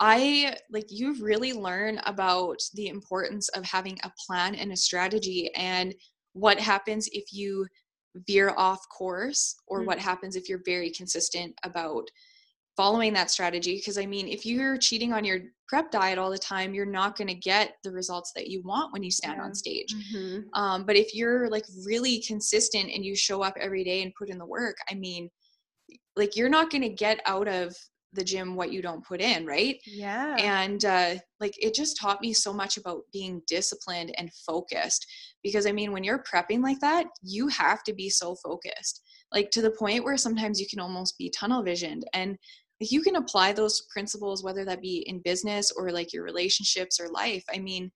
I 0.00 0.56
like 0.70 0.86
you 0.88 1.14
really 1.22 1.52
learn 1.52 2.00
about 2.06 2.58
the 2.74 2.88
importance 2.88 3.48
of 3.50 3.64
having 3.64 3.98
a 4.02 4.10
plan 4.26 4.54
and 4.54 4.72
a 4.72 4.76
strategy 4.76 5.50
and 5.54 5.94
what 6.32 6.58
happens 6.58 7.08
if 7.12 7.32
you 7.32 7.66
veer 8.26 8.54
off 8.56 8.80
course 8.88 9.54
or 9.66 9.78
mm-hmm. 9.78 9.86
what 9.88 9.98
happens 9.98 10.36
if 10.36 10.48
you're 10.48 10.62
very 10.64 10.90
consistent 10.90 11.54
about 11.64 12.08
following 12.76 13.12
that 13.12 13.30
strategy 13.30 13.76
because 13.76 13.98
i 13.98 14.06
mean 14.06 14.26
if 14.26 14.46
you're 14.46 14.78
cheating 14.78 15.12
on 15.12 15.24
your 15.24 15.40
prep 15.68 15.90
diet 15.90 16.18
all 16.18 16.30
the 16.30 16.38
time 16.38 16.72
you're 16.74 16.86
not 16.86 17.16
going 17.16 17.28
to 17.28 17.34
get 17.34 17.74
the 17.84 17.90
results 17.90 18.32
that 18.34 18.48
you 18.48 18.62
want 18.64 18.92
when 18.92 19.02
you 19.02 19.10
stand 19.10 19.36
yeah. 19.36 19.44
on 19.44 19.54
stage 19.54 19.94
mm-hmm. 19.94 20.40
um, 20.60 20.84
but 20.84 20.96
if 20.96 21.14
you're 21.14 21.48
like 21.50 21.64
really 21.84 22.20
consistent 22.22 22.90
and 22.92 23.04
you 23.04 23.14
show 23.14 23.42
up 23.42 23.54
every 23.60 23.84
day 23.84 24.02
and 24.02 24.14
put 24.18 24.28
in 24.28 24.38
the 24.38 24.46
work 24.46 24.76
i 24.90 24.94
mean 24.94 25.28
like 26.16 26.36
you're 26.36 26.48
not 26.48 26.70
going 26.70 26.82
to 26.82 26.88
get 26.88 27.20
out 27.26 27.48
of 27.48 27.76
the 28.12 28.24
gym 28.24 28.56
what 28.56 28.72
you 28.72 28.82
don't 28.82 29.06
put 29.06 29.20
in 29.20 29.46
right? 29.46 29.80
Yeah. 29.86 30.36
And 30.38 30.84
uh 30.84 31.14
like 31.40 31.54
it 31.62 31.74
just 31.74 31.96
taught 31.98 32.20
me 32.20 32.32
so 32.32 32.52
much 32.52 32.76
about 32.76 33.02
being 33.12 33.42
disciplined 33.46 34.14
and 34.18 34.32
focused 34.46 35.06
because 35.42 35.66
i 35.66 35.72
mean 35.72 35.92
when 35.92 36.04
you're 36.04 36.22
prepping 36.22 36.62
like 36.62 36.78
that 36.80 37.06
you 37.22 37.48
have 37.48 37.82
to 37.84 37.92
be 37.92 38.08
so 38.08 38.36
focused 38.36 39.02
like 39.32 39.50
to 39.50 39.62
the 39.62 39.70
point 39.72 40.04
where 40.04 40.16
sometimes 40.16 40.60
you 40.60 40.66
can 40.68 40.80
almost 40.80 41.16
be 41.18 41.30
tunnel 41.30 41.62
visioned 41.62 42.04
and 42.12 42.36
like 42.80 42.90
you 42.90 43.02
can 43.02 43.16
apply 43.16 43.52
those 43.52 43.82
principles 43.92 44.44
whether 44.44 44.64
that 44.64 44.80
be 44.80 45.04
in 45.06 45.20
business 45.20 45.72
or 45.76 45.90
like 45.90 46.12
your 46.12 46.24
relationships 46.24 47.00
or 47.00 47.08
life. 47.08 47.44
I 47.52 47.58
mean 47.58 47.90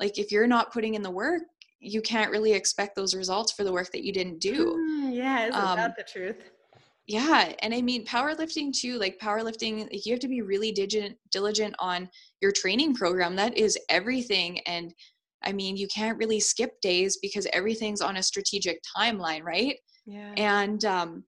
like 0.00 0.18
if 0.18 0.30
you're 0.30 0.46
not 0.46 0.72
putting 0.72 0.94
in 0.94 1.02
the 1.02 1.10
work 1.10 1.42
you 1.78 2.00
can't 2.00 2.30
really 2.30 2.52
expect 2.52 2.96
those 2.96 3.14
results 3.14 3.52
for 3.52 3.62
the 3.62 3.72
work 3.72 3.92
that 3.92 4.04
you 4.04 4.12
didn't 4.12 4.40
do. 4.40 4.74
Mm, 4.74 5.14
yeah 5.14 5.46
isn't 5.46 5.60
um, 5.60 5.76
that 5.76 5.96
the 5.96 6.04
truth 6.04 6.50
yeah 7.06 7.52
and 7.60 7.72
i 7.72 7.80
mean 7.80 8.04
powerlifting 8.04 8.72
too 8.72 8.98
like 8.98 9.18
powerlifting 9.18 9.80
like 9.92 10.04
you 10.04 10.12
have 10.12 10.20
to 10.20 10.28
be 10.28 10.42
really 10.42 10.72
diligent 10.72 11.16
diligent 11.30 11.74
on 11.78 12.08
your 12.40 12.52
training 12.52 12.94
program 12.94 13.36
that 13.36 13.56
is 13.56 13.78
everything 13.88 14.58
and 14.60 14.92
i 15.44 15.52
mean 15.52 15.76
you 15.76 15.86
can't 15.88 16.18
really 16.18 16.40
skip 16.40 16.80
days 16.80 17.18
because 17.22 17.46
everything's 17.52 18.00
on 18.00 18.16
a 18.16 18.22
strategic 18.22 18.80
timeline 18.96 19.42
right? 19.42 19.76
Yeah. 20.06 20.32
And 20.36 20.84
um 20.84 21.24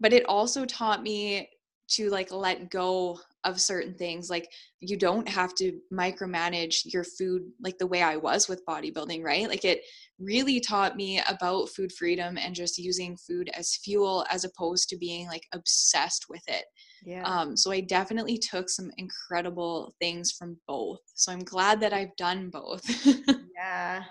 but 0.00 0.12
it 0.12 0.24
also 0.26 0.64
taught 0.64 1.02
me 1.02 1.48
to 1.94 2.10
like 2.10 2.32
let 2.32 2.70
go 2.70 3.18
of 3.44 3.60
certain 3.60 3.94
things 3.94 4.30
like 4.30 4.48
you 4.80 4.96
don't 4.96 5.28
have 5.28 5.54
to 5.54 5.78
micromanage 5.92 6.92
your 6.92 7.04
food 7.04 7.42
like 7.60 7.76
the 7.78 7.86
way 7.86 8.02
I 8.02 8.16
was 8.16 8.48
with 8.48 8.64
bodybuilding 8.66 9.22
right? 9.22 9.48
Like 9.48 9.64
it 9.64 9.82
really 10.18 10.60
taught 10.60 10.96
me 10.96 11.20
about 11.28 11.70
food 11.70 11.92
freedom 11.92 12.38
and 12.38 12.54
just 12.54 12.78
using 12.78 13.16
food 13.16 13.50
as 13.54 13.76
fuel 13.76 14.24
as 14.30 14.44
opposed 14.44 14.88
to 14.90 14.96
being 14.96 15.26
like 15.26 15.46
obsessed 15.52 16.26
with 16.28 16.42
it. 16.46 16.64
Yeah. 17.04 17.24
um 17.24 17.56
so 17.56 17.72
I 17.72 17.80
definitely 17.80 18.38
took 18.38 18.70
some 18.70 18.90
incredible 18.98 19.94
things 20.00 20.32
from 20.32 20.56
both. 20.68 21.00
So 21.14 21.32
I'm 21.32 21.44
glad 21.44 21.80
that 21.80 21.92
I've 21.92 22.14
done 22.16 22.50
both. 22.50 22.84
Yeah. 23.54 24.02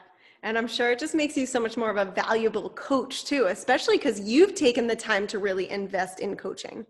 And 0.44 0.58
I'm 0.58 0.67
sure 0.67 0.91
it 0.91 1.00
just 1.00 1.13
makes 1.13 1.38
you 1.38 1.46
so 1.46 1.60
much 1.60 1.78
more 1.78 1.89
of 1.89 1.98
a 1.98 2.12
valuable 2.12 2.70
coach 2.70 3.26
too, 3.26 3.48
especially 3.48 3.98
because 3.98 4.20
you've 4.20 4.56
taken 4.56 4.88
the 4.88 4.96
time 4.96 5.28
to 5.28 5.39
really 5.39 5.70
invest 5.70 6.20
in 6.20 6.36
coaching. 6.36 6.86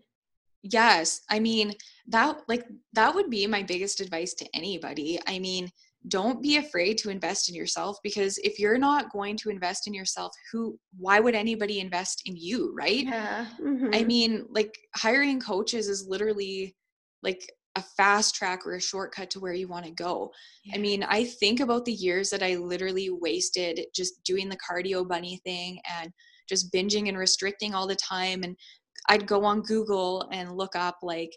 Yes. 0.64 1.22
I 1.30 1.40
mean, 1.40 1.74
that 2.08 2.42
like 2.48 2.66
that 2.94 3.14
would 3.16 3.30
be 3.30 3.48
my 3.48 3.64
biggest 3.64 4.00
advice 4.00 4.34
to 4.36 4.48
anybody. 4.54 5.20
I 5.28 5.40
mean, 5.40 5.70
don't 6.08 6.42
be 6.42 6.58
afraid 6.58 6.98
to 7.00 7.10
invest 7.10 7.50
in 7.50 7.56
yourself 7.56 7.98
because 8.04 8.40
if 8.40 8.58
you're 8.60 8.78
not 8.78 9.12
going 9.12 9.38
to 9.38 9.50
invest 9.50 9.88
in 9.88 9.94
yourself, 9.94 10.32
who 10.52 10.78
why 10.98 11.20
would 11.20 11.36
anybody 11.36 11.80
invest 11.80 12.24
in 12.26 12.36
you, 12.36 12.74
right? 12.76 13.06
Yeah. 13.06 13.46
Mm-hmm. 13.62 13.90
I 13.94 14.04
mean, 14.04 14.46
like 14.50 14.76
hiring 14.96 15.40
coaches 15.40 15.88
is 15.88 16.08
literally 16.08 16.76
like 17.24 17.42
a 17.76 17.82
fast 17.82 18.36
track 18.36 18.66
or 18.66 18.74
a 18.74 18.82
shortcut 18.82 19.30
to 19.32 19.40
where 19.40 19.54
you 19.54 19.68
want 19.68 19.86
to 19.86 19.92
go. 19.92 20.32
Yeah. 20.66 20.76
I 20.76 20.78
mean, 20.80 21.04
I 21.04 21.24
think 21.24 21.60
about 21.60 21.86
the 21.86 21.94
years 21.94 22.30
that 22.32 22.44
I 22.44 22.56
literally 22.56 23.10
wasted 23.10 23.80
just 23.96 24.24
doing 24.24 24.50
the 24.50 24.58
cardio 24.58 25.08
bunny 25.08 25.40
thing 25.46 25.80
and 26.00 26.12
just 26.50 26.74
binging 26.74 27.08
and 27.08 27.18
restricting 27.18 27.74
all 27.74 27.88
the 27.88 27.96
time 27.96 28.44
and 28.44 28.58
I'd 29.08 29.28
go 29.28 29.44
on 29.44 29.62
Google 29.62 30.28
and 30.32 30.56
look 30.58 30.76
up 30.76 30.98
like 31.02 31.32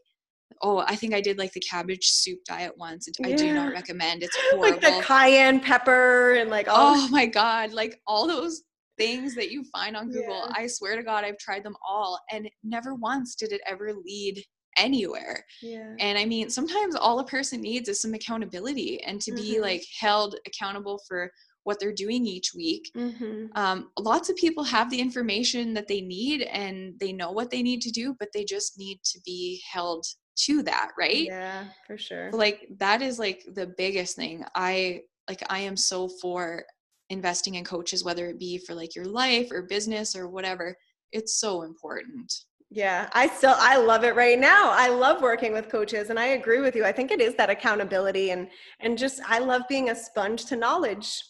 oh, 0.62 0.78
I 0.86 0.96
think 0.96 1.14
I 1.14 1.20
did 1.20 1.38
like 1.38 1.52
the 1.52 1.60
cabbage 1.60 2.06
soup 2.06 2.38
diet 2.46 2.72
once. 2.76 3.08
Yeah. 3.18 3.28
I 3.28 3.32
do 3.32 3.52
not 3.52 3.72
recommend. 3.72 4.22
It's 4.22 4.36
horrible. 4.50 4.60
like 4.70 4.80
the 4.80 5.02
cayenne 5.04 5.60
pepper 5.60 6.34
and 6.34 6.48
like 6.50 6.68
all 6.68 6.94
Oh 6.96 7.08
my 7.08 7.26
god, 7.26 7.72
like 7.72 8.00
all 8.06 8.26
those 8.26 8.62
things 8.96 9.34
that 9.34 9.50
you 9.50 9.64
find 9.72 9.96
on 9.96 10.10
Google. 10.10 10.46
Yeah. 10.46 10.52
I 10.54 10.66
swear 10.66 10.96
to 10.96 11.02
god 11.02 11.24
I've 11.24 11.38
tried 11.38 11.64
them 11.64 11.74
all 11.86 12.18
and 12.30 12.48
never 12.62 12.94
once 12.94 13.34
did 13.34 13.52
it 13.52 13.60
ever 13.66 13.92
lead 14.04 14.42
anywhere. 14.76 15.44
Yeah. 15.62 15.94
And 15.98 16.18
I 16.18 16.24
mean, 16.24 16.50
sometimes 16.50 16.94
all 16.94 17.18
a 17.18 17.26
person 17.26 17.60
needs 17.60 17.88
is 17.88 18.00
some 18.00 18.14
accountability 18.14 19.02
and 19.04 19.20
to 19.22 19.32
mm-hmm. 19.32 19.42
be 19.42 19.60
like 19.60 19.84
held 20.00 20.36
accountable 20.46 21.00
for 21.06 21.30
what 21.64 21.80
they're 21.80 21.92
doing 21.92 22.26
each 22.26 22.54
week. 22.54 22.90
Mm-hmm. 22.96 23.46
Um, 23.54 23.90
lots 23.98 24.28
of 24.28 24.36
people 24.36 24.64
have 24.64 24.90
the 24.90 25.00
information 25.00 25.74
that 25.74 25.88
they 25.88 26.00
need 26.00 26.42
and 26.42 26.94
they 27.00 27.12
know 27.12 27.32
what 27.32 27.50
they 27.50 27.62
need 27.62 27.80
to 27.82 27.90
do, 27.90 28.14
but 28.18 28.28
they 28.32 28.44
just 28.44 28.78
need 28.78 29.00
to 29.04 29.20
be 29.24 29.62
held 29.70 30.06
to 30.36 30.62
that, 30.62 30.90
right? 30.98 31.26
Yeah, 31.26 31.64
for 31.86 31.98
sure. 31.98 32.30
Like 32.32 32.68
that 32.78 33.02
is 33.02 33.18
like 33.18 33.44
the 33.54 33.72
biggest 33.76 34.16
thing. 34.16 34.44
I 34.54 35.02
like 35.28 35.42
I 35.48 35.60
am 35.60 35.76
so 35.76 36.08
for 36.20 36.64
investing 37.10 37.54
in 37.54 37.64
coaches, 37.64 38.04
whether 38.04 38.26
it 38.26 38.38
be 38.38 38.58
for 38.58 38.74
like 38.74 38.94
your 38.94 39.06
life 39.06 39.50
or 39.50 39.62
business 39.62 40.16
or 40.16 40.28
whatever. 40.28 40.76
It's 41.12 41.38
so 41.38 41.62
important. 41.62 42.32
Yeah, 42.70 43.08
I 43.12 43.28
still 43.28 43.54
I 43.56 43.76
love 43.76 44.04
it 44.04 44.16
right 44.16 44.38
now. 44.38 44.70
I 44.72 44.88
love 44.88 45.22
working 45.22 45.52
with 45.52 45.68
coaches 45.68 46.10
and 46.10 46.18
I 46.18 46.26
agree 46.28 46.60
with 46.60 46.74
you. 46.74 46.84
I 46.84 46.92
think 46.92 47.10
it 47.10 47.20
is 47.20 47.34
that 47.36 47.50
accountability 47.50 48.30
and 48.30 48.48
and 48.80 48.98
just 48.98 49.20
I 49.28 49.38
love 49.38 49.62
being 49.68 49.90
a 49.90 49.94
sponge 49.94 50.46
to 50.46 50.56
knowledge. 50.56 51.22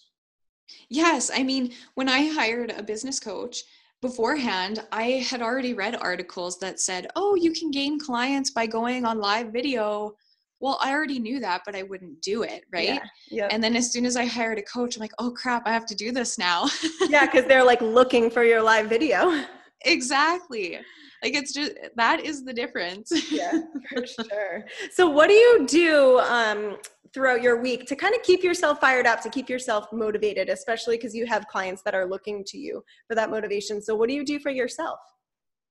Yes, 0.89 1.31
I 1.35 1.43
mean, 1.43 1.73
when 1.95 2.09
I 2.09 2.33
hired 2.33 2.71
a 2.71 2.83
business 2.83 3.21
coach 3.21 3.63
beforehand, 4.01 4.83
I 4.93 5.25
had 5.29 5.43
already 5.43 5.75
read 5.75 5.97
articles 5.97 6.59
that 6.59 6.81
said, 6.81 7.07
"Oh, 7.17 7.35
you 7.35 7.53
can 7.53 7.71
gain 7.71 7.99
clients 7.99 8.51
by 8.51 8.67
going 8.67 9.05
on 9.05 9.19
live 9.19 9.49
video." 9.53 10.15
Well, 10.61 10.79
I 10.83 10.93
already 10.93 11.19
knew 11.19 11.41
that, 11.41 11.63
but 11.67 11.75
I 11.75 11.83
wouldn't 11.83 12.23
do 12.23 12.43
it, 12.43 12.65
right? 12.73 12.89
Yeah. 12.89 13.05
Yep. 13.31 13.49
And 13.53 13.63
then 13.63 13.77
as 13.77 13.93
soon 13.93 14.07
as 14.07 14.17
I 14.17 14.25
hired 14.25 14.59
a 14.59 14.63
coach, 14.63 14.97
I'm 14.97 15.01
like, 15.01 15.13
"Oh 15.19 15.31
crap, 15.31 15.67
I 15.67 15.73
have 15.73 15.87
to 15.87 15.95
do 15.95 16.13
this 16.13 16.39
now." 16.39 16.69
yeah, 17.09 17.27
cuz 17.27 17.45
they're 17.45 17.65
like 17.65 17.81
looking 17.81 18.31
for 18.31 18.45
your 18.45 18.63
live 18.63 18.89
video. 18.89 19.45
Exactly. 19.87 20.81
Like 21.25 21.35
it's 21.35 21.55
just 21.55 21.73
that 21.97 22.21
is 22.21 22.45
the 22.45 22.53
difference. 22.53 23.11
yeah, 23.33 23.63
for 23.89 24.07
sure. 24.07 24.67
So 24.93 25.09
what 25.09 25.29
do 25.29 25.35
you 25.35 25.67
do 25.67 26.19
um 26.21 26.77
throughout 27.15 27.41
your 27.41 27.63
week 27.63 27.87
to 27.87 27.97
kind 27.97 28.15
of 28.15 28.23
keep 28.23 28.43
yourself 28.45 28.79
fired 28.79 29.07
up, 29.07 29.23
to 29.23 29.31
keep 29.31 29.49
yourself 29.49 29.87
motivated, 29.91 30.51
especially 30.51 30.99
because 30.99 31.15
you 31.15 31.25
have 31.25 31.47
clients 31.47 31.81
that 31.85 31.95
are 31.95 32.05
looking 32.05 32.45
to 32.45 32.59
you 32.59 32.85
for 33.09 33.15
that 33.15 33.31
motivation. 33.31 33.81
So, 33.81 33.95
what 33.95 34.11
do 34.11 34.15
you 34.15 34.23
do 34.23 34.39
for 34.39 34.51
yourself? 34.51 34.99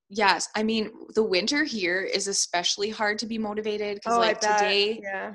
Yes, 0.08 0.48
I 0.56 0.64
mean 0.64 0.90
the 1.14 1.22
winter 1.22 1.62
here 1.62 2.02
is 2.02 2.26
especially 2.26 2.90
hard 2.90 3.16
to 3.20 3.26
be 3.26 3.38
motivated 3.38 3.96
because 3.96 4.14
oh, 4.16 4.18
like 4.18 4.40
today, 4.40 4.98
yeah, 5.00 5.34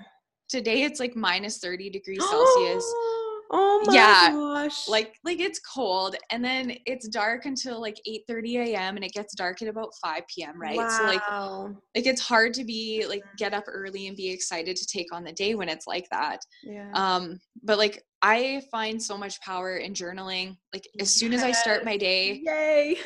today 0.49 0.81
it's 0.81 0.99
like 0.99 1.15
minus 1.15 1.59
thirty 1.59 1.89
degrees 1.89 2.23
Celsius. 2.29 2.93
Oh 3.51 3.83
my 3.85 3.93
yeah, 3.93 4.31
gosh. 4.31 4.87
Like 4.87 5.15
like 5.23 5.39
it's 5.39 5.59
cold 5.59 6.15
and 6.31 6.43
then 6.43 6.75
it's 6.85 7.07
dark 7.07 7.45
until 7.45 7.81
like 7.81 7.99
8 8.05 8.21
30 8.27 8.57
a.m. 8.57 8.95
and 8.95 9.03
it 9.03 9.13
gets 9.13 9.35
dark 9.35 9.61
at 9.61 9.67
about 9.67 9.91
5 10.03 10.23
p.m. 10.27 10.59
Right. 10.59 10.77
Wow. 10.79 10.87
So 10.87 11.05
like 11.05 11.23
like 11.95 12.05
it's 12.05 12.21
hard 12.21 12.53
to 12.55 12.63
be 12.63 13.05
like 13.07 13.23
get 13.35 13.53
up 13.53 13.65
early 13.67 14.07
and 14.07 14.15
be 14.15 14.29
excited 14.29 14.75
to 14.75 14.85
take 14.85 15.11
on 15.11 15.23
the 15.23 15.31
day 15.31 15.55
when 15.55 15.69
it's 15.69 15.87
like 15.87 16.07
that. 16.11 16.39
Yeah. 16.63 16.91
Um, 16.93 17.39
but 17.63 17.77
like 17.77 18.03
I 18.21 18.61
find 18.71 19.01
so 19.01 19.17
much 19.17 19.41
power 19.41 19.77
in 19.77 19.93
journaling. 19.93 20.57
Like 20.73 20.87
as 20.99 21.09
soon 21.09 21.33
as 21.33 21.43
I 21.43 21.51
start 21.51 21.85
my 21.85 21.97
day. 21.97 22.41
Yay. 22.45 22.97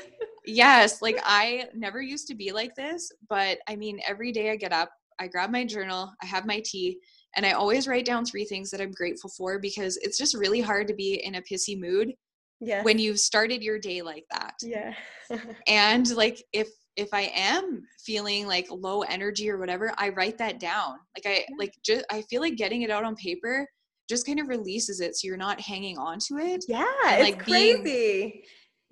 yes. 0.46 1.02
Like 1.02 1.20
I 1.24 1.68
never 1.74 2.02
used 2.02 2.28
to 2.28 2.36
be 2.36 2.52
like 2.52 2.76
this, 2.76 3.10
but 3.30 3.60
I 3.68 3.76
mean 3.76 4.00
every 4.08 4.32
day 4.32 4.52
I 4.52 4.58
get 4.58 4.74
up, 4.74 4.90
I 5.20 5.28
grab 5.28 5.52
my 5.52 5.64
journal, 5.66 6.12
I 6.22 6.26
have 6.26 6.46
my 6.46 6.62
tea, 6.66 7.00
and 7.36 7.46
I 7.46 7.52
always 7.54 7.88
write 7.88 8.06
down 8.06 8.26
three 8.26 8.46
things 8.46 8.70
that 8.72 8.82
I'm 8.82 8.92
grateful 8.92 9.30
for 9.36 9.60
because 9.60 9.98
it's 9.98 10.18
just 10.18 10.36
really 10.36 10.62
hard 10.62 10.88
to 10.88 10.94
be 10.94 11.24
in 11.24 11.36
a 11.36 11.42
pissy 11.42 11.80
mood 11.80 12.14
Yeah. 12.60 12.84
when 12.84 13.00
you've 13.00 13.20
started 13.20 13.64
your 13.64 13.80
day 13.80 14.02
like 14.02 14.26
that. 14.32 14.54
yeah. 14.62 14.94
And 15.68 16.10
like 16.16 16.44
if 16.54 16.70
if 16.96 17.10
I 17.12 17.32
am 17.34 17.82
feeling 18.06 18.46
like 18.46 18.68
low 18.70 19.02
energy 19.02 19.50
or 19.50 19.58
whatever, 19.58 19.92
I 19.98 20.10
write 20.10 20.38
that 20.38 20.60
down. 20.60 20.98
Like 21.18 21.26
I 21.26 21.38
Yeah. 21.40 21.56
like 21.58 21.74
just 21.84 22.06
I 22.12 22.22
feel 22.24 22.42
like 22.42 22.56
getting 22.56 22.84
it 22.84 22.92
out 22.92 23.04
on 23.04 23.16
paper 23.16 23.68
just 24.10 24.26
kind 24.28 24.40
of 24.40 24.48
releases 24.50 25.00
it 25.00 25.16
so 25.16 25.28
you're 25.28 25.38
not 25.38 25.60
hanging 25.62 25.98
on 25.98 26.20
to 26.28 26.38
it. 26.38 26.66
yeah. 26.68 26.86
and, 27.08 27.22
It's 27.28 27.38
like, 27.38 27.46
being- 27.46 27.82
crazy. 27.84 28.44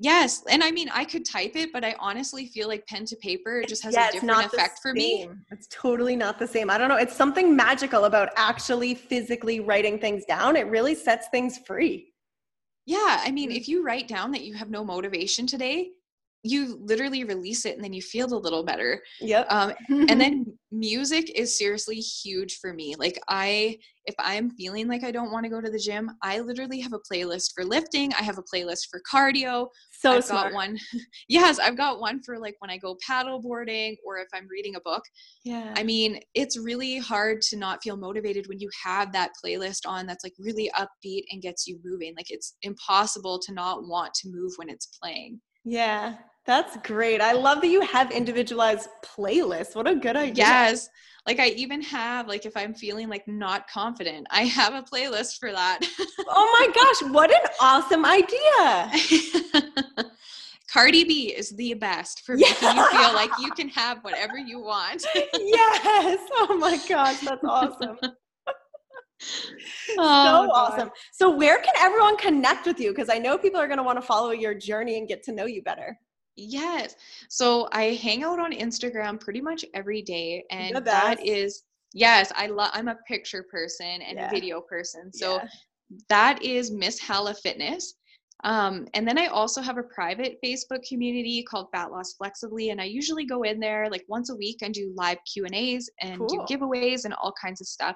Yes, 0.01 0.43
and 0.49 0.63
I 0.63 0.71
mean 0.71 0.89
I 0.91 1.05
could 1.05 1.25
type 1.25 1.55
it, 1.55 1.71
but 1.71 1.85
I 1.85 1.95
honestly 1.99 2.47
feel 2.47 2.67
like 2.67 2.87
pen 2.87 3.05
to 3.05 3.15
paper 3.17 3.61
it 3.61 3.67
just 3.67 3.83
has 3.83 3.93
yeah, 3.93 4.09
a 4.09 4.11
different 4.11 4.35
not 4.35 4.45
effect 4.51 4.79
for 4.81 4.93
me. 4.93 5.29
It's 5.51 5.67
totally 5.69 6.15
not 6.15 6.39
the 6.39 6.47
same. 6.47 6.71
I 6.71 6.79
don't 6.79 6.89
know. 6.89 6.95
It's 6.95 7.15
something 7.15 7.55
magical 7.55 8.05
about 8.05 8.29
actually 8.35 8.95
physically 8.95 9.59
writing 9.59 9.99
things 9.99 10.25
down. 10.25 10.55
It 10.55 10.65
really 10.65 10.95
sets 10.95 11.27
things 11.29 11.59
free. 11.67 12.13
Yeah, 12.87 13.21
I 13.23 13.29
mean, 13.31 13.51
Mm. 13.51 13.57
if 13.57 13.67
you 13.67 13.83
write 13.85 14.07
down 14.07 14.31
that 14.31 14.41
you 14.43 14.55
have 14.55 14.71
no 14.71 14.83
motivation 14.83 15.45
today, 15.45 15.91
you 16.43 16.79
literally 16.81 17.23
release 17.23 17.65
it 17.65 17.75
and 17.75 17.83
then 17.83 17.93
you 17.93 18.01
feel 18.01 18.33
a 18.33 18.35
little 18.35 18.63
better. 18.63 19.01
Yep. 19.19 19.45
Um, 19.49 19.73
and 19.89 20.19
then 20.19 20.45
music 20.71 21.29
is 21.37 21.55
seriously 21.57 21.97
huge 21.97 22.57
for 22.59 22.73
me. 22.73 22.95
Like 22.97 23.19
I, 23.27 23.77
if 24.05 24.15
I'm 24.17 24.49
feeling 24.51 24.87
like 24.87 25.03
I 25.03 25.11
don't 25.11 25.31
want 25.31 25.43
to 25.43 25.51
go 25.51 25.61
to 25.61 25.69
the 25.69 25.77
gym, 25.77 26.09
I 26.23 26.39
literally 26.39 26.79
have 26.79 26.93
a 26.93 26.99
playlist 26.99 27.51
for 27.53 27.63
lifting. 27.63 28.11
I 28.19 28.23
have 28.23 28.39
a 28.39 28.43
playlist 28.43 28.87
for 28.89 29.01
cardio. 29.11 29.67
so 29.91 30.13
I've 30.13 30.23
smart. 30.23 30.47
got 30.47 30.53
one. 30.53 30.79
yes, 31.29 31.59
I've 31.59 31.77
got 31.77 31.99
one 31.99 32.23
for 32.23 32.39
like 32.39 32.55
when 32.57 32.71
I 32.71 32.77
go 32.77 32.97
paddle 33.05 33.39
boarding 33.39 33.95
or 34.03 34.17
if 34.17 34.27
I'm 34.33 34.47
reading 34.49 34.75
a 34.75 34.81
book. 34.81 35.03
Yeah. 35.45 35.75
I 35.77 35.83
mean, 35.83 36.19
it's 36.33 36.57
really 36.57 36.97
hard 36.97 37.41
to 37.43 37.57
not 37.57 37.83
feel 37.83 37.97
motivated 37.97 38.47
when 38.47 38.59
you 38.59 38.69
have 38.83 39.11
that 39.13 39.31
playlist 39.45 39.81
on 39.85 40.07
that's 40.07 40.23
like 40.23 40.33
really 40.39 40.71
upbeat 40.75 41.25
and 41.31 41.39
gets 41.43 41.67
you 41.67 41.79
moving. 41.83 42.15
Like 42.17 42.31
it's 42.31 42.55
impossible 42.63 43.37
to 43.45 43.53
not 43.53 43.83
want 43.87 44.15
to 44.15 44.29
move 44.31 44.53
when 44.55 44.69
it's 44.69 44.87
playing. 44.99 45.39
yeah. 45.63 46.15
That's 46.45 46.77
great. 46.77 47.21
I 47.21 47.33
love 47.33 47.61
that 47.61 47.67
you 47.67 47.81
have 47.81 48.11
individualized 48.11 48.89
playlists. 49.05 49.75
What 49.75 49.87
a 49.87 49.95
good 49.95 50.15
idea. 50.15 50.45
Yes. 50.45 50.89
Like 51.27 51.39
I 51.39 51.49
even 51.49 51.81
have 51.83 52.27
like 52.27 52.47
if 52.47 52.57
I'm 52.57 52.73
feeling 52.73 53.07
like 53.07 53.27
not 53.27 53.69
confident, 53.69 54.25
I 54.31 54.43
have 54.45 54.73
a 54.73 54.81
playlist 54.81 55.37
for 55.39 55.51
that. 55.51 55.79
Oh 56.27 56.57
my 56.59 56.67
gosh, 57.03 57.11
what 57.11 57.31
an 57.31 57.47
awesome 57.59 58.05
idea. 58.05 58.91
Cardi 60.71 61.03
B 61.03 61.33
is 61.35 61.51
the 61.51 61.73
best 61.75 62.21
for 62.25 62.37
making 62.37 62.75
you 62.75 62.89
feel 62.89 63.13
like 63.13 63.29
you 63.39 63.51
can 63.51 63.69
have 63.69 63.99
whatever 64.03 64.37
you 64.37 64.59
want. 64.59 65.05
yes. 65.13 66.19
Oh 66.37 66.57
my 66.57 66.79
gosh, 66.89 67.19
that's 67.19 67.43
awesome. 67.43 67.97
Oh, 68.01 68.07
so 69.95 69.97
God. 69.97 70.49
awesome. 70.53 70.89
So 71.11 71.29
where 71.29 71.59
can 71.59 71.73
everyone 71.77 72.17
connect 72.17 72.65
with 72.65 72.79
you? 72.79 72.91
Because 72.91 73.09
I 73.09 73.19
know 73.19 73.37
people 73.37 73.59
are 73.59 73.67
going 73.67 73.77
to 73.77 73.83
want 73.83 73.99
to 73.99 74.01
follow 74.01 74.31
your 74.31 74.55
journey 74.55 74.97
and 74.97 75.07
get 75.07 75.21
to 75.23 75.31
know 75.31 75.45
you 75.45 75.61
better. 75.61 75.95
Yes. 76.35 76.95
So 77.29 77.67
I 77.71 77.93
hang 78.01 78.23
out 78.23 78.39
on 78.39 78.51
Instagram 78.53 79.19
pretty 79.19 79.41
much 79.41 79.65
every 79.73 80.01
day 80.01 80.43
and 80.49 80.75
that 80.85 81.25
is 81.25 81.63
yes, 81.93 82.31
I 82.35 82.47
love 82.47 82.71
I'm 82.73 82.87
a 82.87 82.95
picture 83.07 83.43
person 83.49 84.01
and 84.01 84.17
Yeah. 84.17 84.27
a 84.27 84.29
video 84.29 84.61
person. 84.61 85.11
So 85.11 85.35
Yeah. 85.35 85.47
that 86.09 86.41
is 86.41 86.71
Miss 86.71 86.99
Hella 86.99 87.33
Fitness. 87.33 87.95
Um, 88.43 88.87
and 88.95 89.07
then 89.07 89.19
I 89.19 89.27
also 89.27 89.61
have 89.61 89.77
a 89.77 89.83
private 89.83 90.39
Facebook 90.43 90.83
community 90.87 91.43
called 91.43 91.67
Fat 91.71 91.91
Loss 91.91 92.13
Flexibly, 92.13 92.71
and 92.71 92.81
I 92.81 92.85
usually 92.85 93.23
go 93.25 93.43
in 93.43 93.59
there 93.59 93.87
like 93.89 94.03
once 94.07 94.31
a 94.31 94.35
week 94.35 94.63
and 94.63 94.73
do 94.73 94.91
live 94.95 95.19
Q 95.31 95.45
and 95.45 95.53
A's 95.53 95.89
and 95.99 96.17
Cool. 96.17 96.27
do 96.27 96.55
giveaways 96.57 97.05
and 97.05 97.13
all 97.21 97.33
kinds 97.39 97.61
of 97.61 97.67
stuff. 97.67 97.95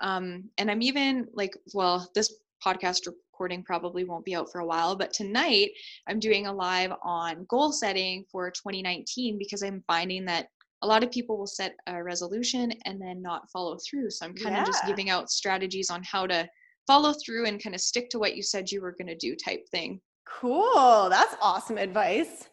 Um, 0.00 0.48
and 0.56 0.70
I'm 0.70 0.80
even 0.82 1.28
like, 1.34 1.54
well, 1.74 2.10
this 2.14 2.32
podcast 2.64 3.06
recording 3.06 3.62
probably 3.64 4.04
won't 4.04 4.24
be 4.24 4.34
out 4.34 4.50
for 4.50 4.60
a 4.60 4.66
while, 4.66 4.96
but 4.96 5.12
tonight 5.12 5.70
I'm 6.08 6.18
doing 6.18 6.46
a 6.46 6.52
live 6.52 6.92
on 7.02 7.46
goal 7.48 7.72
setting 7.72 8.24
for 8.30 8.50
2019 8.50 9.38
because 9.38 9.62
I'm 9.62 9.82
finding 9.86 10.24
that 10.26 10.46
a 10.82 10.86
lot 10.86 11.04
of 11.04 11.10
people 11.10 11.38
will 11.38 11.46
set 11.46 11.74
a 11.86 12.02
resolution 12.02 12.72
and 12.84 13.00
then 13.00 13.22
not 13.22 13.50
follow 13.52 13.78
through. 13.88 14.10
So 14.10 14.26
I'm 14.26 14.34
kind 14.34 14.56
of 14.56 14.66
just 14.66 14.86
giving 14.86 15.10
out 15.10 15.30
strategies 15.30 15.90
on 15.90 16.02
how 16.02 16.26
to 16.26 16.48
follow 16.86 17.14
through 17.24 17.46
and 17.46 17.62
kind 17.62 17.74
of 17.74 17.80
stick 17.80 18.10
to 18.10 18.18
what 18.18 18.36
you 18.36 18.42
said 18.42 18.70
you 18.70 18.82
were 18.82 18.94
going 18.98 19.06
to 19.06 19.16
do 19.16 19.36
type 19.36 19.64
thing. 19.70 20.00
Cool. 20.26 21.08
That's 21.08 21.36
awesome 21.40 21.78
advice. 21.78 22.48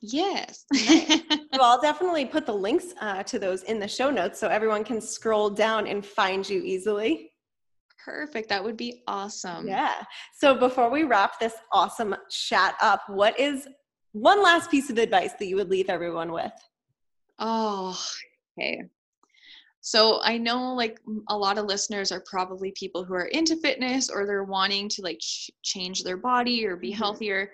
Yes. 0.00 0.64
Well, 1.50 1.72
I'll 1.72 1.80
definitely 1.80 2.24
put 2.24 2.46
the 2.46 2.54
links 2.54 2.94
uh, 3.00 3.24
to 3.24 3.36
those 3.36 3.64
in 3.64 3.80
the 3.80 3.88
show 3.88 4.10
notes 4.10 4.38
so 4.38 4.46
everyone 4.46 4.84
can 4.84 5.00
scroll 5.00 5.50
down 5.50 5.88
and 5.88 6.06
find 6.06 6.48
you 6.48 6.62
easily. 6.62 7.32
Perfect. 8.08 8.48
That 8.48 8.64
would 8.64 8.76
be 8.76 9.02
awesome. 9.06 9.68
Yeah. 9.68 9.92
So 10.38 10.54
before 10.54 10.88
we 10.90 11.02
wrap 11.04 11.38
this 11.38 11.52
awesome 11.72 12.16
chat 12.30 12.74
up, 12.80 13.02
what 13.08 13.38
is 13.38 13.68
one 14.12 14.42
last 14.42 14.70
piece 14.70 14.88
of 14.88 14.96
advice 14.96 15.32
that 15.38 15.46
you 15.46 15.56
would 15.56 15.68
leave 15.68 15.90
everyone 15.90 16.32
with? 16.32 16.52
Oh, 17.38 18.00
okay. 18.58 18.80
So 19.82 20.20
I 20.22 20.38
know 20.38 20.72
like 20.74 20.98
a 21.28 21.36
lot 21.36 21.58
of 21.58 21.66
listeners 21.66 22.10
are 22.10 22.22
probably 22.28 22.72
people 22.76 23.04
who 23.04 23.12
are 23.14 23.26
into 23.26 23.56
fitness 23.56 24.08
or 24.08 24.26
they're 24.26 24.44
wanting 24.44 24.88
to 24.90 25.02
like 25.02 25.18
ch- 25.18 25.50
change 25.62 26.02
their 26.02 26.16
body 26.16 26.66
or 26.66 26.76
be 26.76 26.90
Mhm. 26.92 26.96
healthier. 26.96 27.52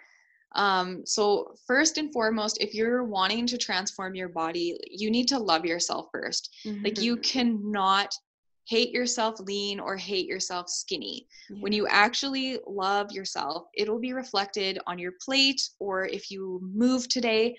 Um, 0.55 1.05
so 1.05 1.53
first 1.67 1.99
and 1.99 2.13
foremost, 2.13 2.59
if 2.61 2.75
you're 2.75 3.03
wanting 3.03 3.45
to 3.49 3.59
transform 3.59 4.15
your 4.15 4.29
body, 4.29 4.79
you 4.89 5.11
need 5.11 5.27
to 5.29 5.39
love 5.39 5.65
yourself 5.65 6.07
first. 6.13 6.55
Like 6.85 7.01
you 7.01 7.17
cannot 7.17 8.15
hate 8.67 8.91
yourself 8.93 9.39
lean 9.41 9.81
or 9.81 9.97
hate 9.97 10.27
yourself 10.27 10.69
skinny. 10.69 11.27
When 11.61 11.73
you 11.73 11.87
actually 11.89 12.59
love 12.67 13.13
yourself, 13.13 13.67
it'll 13.75 14.01
be 14.01 14.13
reflected 14.13 14.79
on 14.87 14.99
your 14.99 15.13
plate 15.25 15.61
or 15.79 16.07
if 16.07 16.31
you 16.31 16.61
move 16.63 17.09
today. 17.09 17.57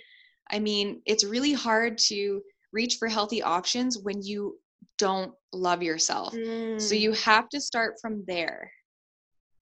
I 0.52 0.60
mean, 0.60 1.02
it's 1.06 1.24
really 1.24 1.54
hard 1.54 1.98
to 2.10 2.42
reach 2.72 2.96
for 2.98 3.08
healthy 3.08 3.42
options 3.42 3.98
when 4.00 4.22
you 4.22 4.58
don't 4.98 5.34
love 5.54 5.82
yourself. 5.84 6.38
So 6.78 6.96
Mm, 6.96 7.02
you 7.02 7.12
have 7.14 7.50
to 7.50 7.62
start 7.62 7.96
from 8.02 8.24
there. 8.28 8.72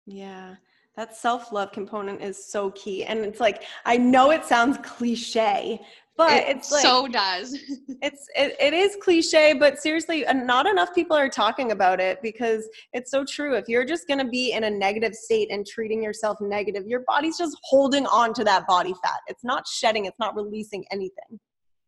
yeah, 0.05 0.55
that 0.95 1.15
self 1.15 1.51
love 1.51 1.71
component 1.71 2.21
is 2.21 2.45
so 2.51 2.71
key. 2.71 3.03
And 3.05 3.19
it's 3.19 3.39
like, 3.39 3.63
I 3.85 3.97
know 3.97 4.31
it 4.31 4.45
sounds 4.45 4.77
cliche, 4.83 5.79
but 6.27 6.43
it 6.43 6.57
it's 6.57 6.71
like, 6.71 6.81
so 6.81 7.07
does. 7.07 7.53
it's 8.01 8.27
it, 8.36 8.55
it 8.60 8.73
is 8.73 8.97
cliche 9.01 9.53
but 9.53 9.79
seriously 9.79 10.25
uh, 10.25 10.34
not 10.34 10.65
enough 10.67 10.93
people 10.95 11.15
are 11.15 11.29
talking 11.29 11.71
about 11.71 11.99
it 11.99 12.21
because 12.21 12.67
it's 12.93 13.12
so 13.12 13.23
true 13.23 13.55
if 13.55 13.67
you're 13.67 13.86
just 13.86 14.07
going 14.07 14.17
to 14.17 14.25
be 14.27 14.53
in 14.53 14.63
a 14.63 14.69
negative 14.69 15.13
state 15.13 15.49
and 15.51 15.65
treating 15.67 16.01
yourself 16.01 16.38
negative 16.41 16.88
your 16.88 17.01
body's 17.07 17.38
just 17.38 17.55
holding 17.63 18.05
on 18.07 18.34
to 18.34 18.43
that 18.43 18.65
body 18.67 18.93
fat 19.03 19.19
it's 19.27 19.43
not 19.43 19.67
shedding 19.67 20.05
it's 20.05 20.19
not 20.19 20.36
releasing 20.36 20.84
anything 20.91 21.39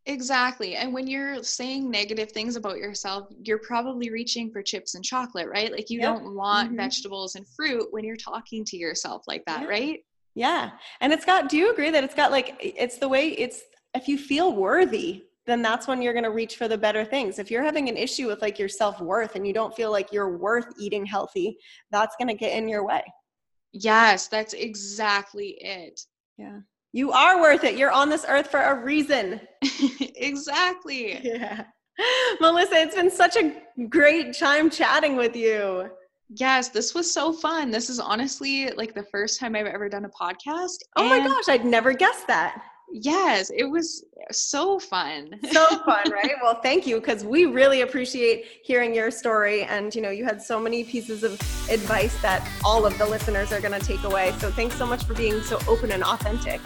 Exactly. 0.06 0.76
And 0.76 0.94
when 0.94 1.08
you're 1.08 1.42
saying 1.44 1.90
negative 1.90 2.30
things 2.34 2.58
about 2.58 2.76
yourself, 2.78 3.30
you're 3.42 3.60
probably 3.60 4.10
reaching 4.12 4.52
for 4.52 4.62
chips 4.62 4.96
and 4.96 5.04
chocolate, 5.04 5.48
right? 5.48 5.72
Like 5.72 5.90
you 5.90 6.02
Yep. 6.02 6.10
don't 6.10 6.36
want 6.36 6.74
Mhm. 6.74 6.76
vegetables 6.76 7.36
and 7.36 7.48
fruit 7.48 7.88
when 7.92 8.04
you're 8.04 8.18
talking 8.18 8.66
to 8.66 8.76
yourself 8.76 9.24
like 9.28 9.46
that, 9.46 9.62
Yeah. 9.62 9.68
right? 9.68 10.00
yeah 10.36 10.72
and 11.00 11.14
it's 11.14 11.26
got 11.26 11.48
do 11.48 11.58
you 11.58 11.72
agree 11.72 11.92
that 11.92 12.04
it's 12.04 12.16
got 12.16 12.32
like 12.32 12.56
it's 12.60 12.98
the 12.98 13.08
way 13.08 13.30
it's 13.30 13.62
if 13.96 14.08
you 14.08 14.18
feel 14.18 14.54
worthy 14.56 15.24
then 15.46 15.62
that's 15.62 15.88
when 15.88 16.02
you're 16.02 16.14
going 16.14 16.24
to 16.24 16.32
reach 16.32 16.56
for 16.56 16.68
the 16.68 16.78
better 16.78 17.04
things 17.04 17.38
if 17.40 17.52
you're 17.52 17.64
having 17.64 17.90
an 17.90 17.98
issue 17.98 18.28
with 18.28 18.42
like 18.42 18.58
your 18.58 18.70
self-worth 18.70 19.36
and 19.36 19.46
you 19.46 19.54
don't 19.54 19.76
feel 19.76 19.92
like 19.92 20.12
you're 20.12 20.38
worth 20.38 20.68
eating 20.80 21.06
healthy 21.06 21.58
that's 21.92 22.16
going 22.18 22.28
to 22.28 22.34
get 22.34 22.58
in 22.58 22.68
your 22.68 22.86
way 22.86 23.04
Yes, 23.76 24.28
that's 24.28 24.54
exactly 24.54 25.58
it. 25.60 26.00
yeah 26.38 26.60
you 26.92 27.12
are 27.12 27.42
worth 27.42 27.64
it 27.64 27.76
you're 27.76 27.92
on 27.92 28.10
this 28.10 28.26
earth 28.28 28.48
for 28.48 28.62
a 28.62 28.84
reason 28.84 29.42
exactly. 30.16 31.20
Yeah. 31.24 31.64
Melissa, 32.42 32.76
it's 32.76 32.96
been 32.96 33.12
such 33.12 33.36
a 33.38 33.62
great 33.88 34.38
time 34.38 34.70
chatting 34.70 35.16
with 35.16 35.36
you. 35.36 35.90
Yes, 36.30 36.70
this 36.70 36.96
was 36.96 37.12
so 37.14 37.32
fun. 37.32 37.70
This 37.70 37.90
is 37.90 38.00
honestly 38.00 38.72
like 38.72 38.96
the 38.96 39.04
first 39.04 39.40
time 39.40 39.56
I've 39.56 39.68
ever 39.68 39.90
done 39.90 40.06
a 40.06 40.10
podcast. 40.10 40.78
Oh 40.96 41.08
my 41.08 41.20
gosh, 41.20 41.48
I'd 41.48 41.66
never 41.66 41.94
guessed 41.94 42.28
that. 42.28 42.64
Yes, 42.92 43.50
it 43.56 43.64
was 43.64 44.06
so 44.32 44.80
fun. 44.80 45.40
So 45.52 45.68
fun, 45.86 46.12
right? 46.12 46.34
Well, 46.42 46.62
thank 46.62 46.88
you 46.88 47.00
because 47.00 47.24
we 47.24 47.46
really 47.46 47.82
appreciate 47.82 48.46
hearing 48.64 48.96
your 48.96 49.12
story 49.12 49.64
and 49.64 49.94
you 49.94 50.02
know, 50.02 50.10
you 50.10 50.26
had 50.26 50.42
so 50.42 50.60
many 50.60 50.84
pieces 50.84 51.24
of 51.24 51.34
advice 51.70 52.20
that 52.22 52.48
all 52.64 52.86
of 52.86 52.98
the 52.98 53.06
listeners 53.06 53.52
are 53.52 53.62
going 53.62 53.80
to 53.80 53.86
take 53.86 54.04
away. 54.04 54.34
So 54.40 54.50
thanks 54.50 54.76
so 54.76 54.86
much 54.86 55.04
for 55.04 55.14
being 55.14 55.42
so 55.42 55.60
open 55.68 55.92
and 55.92 56.04
authentic. 56.04 56.60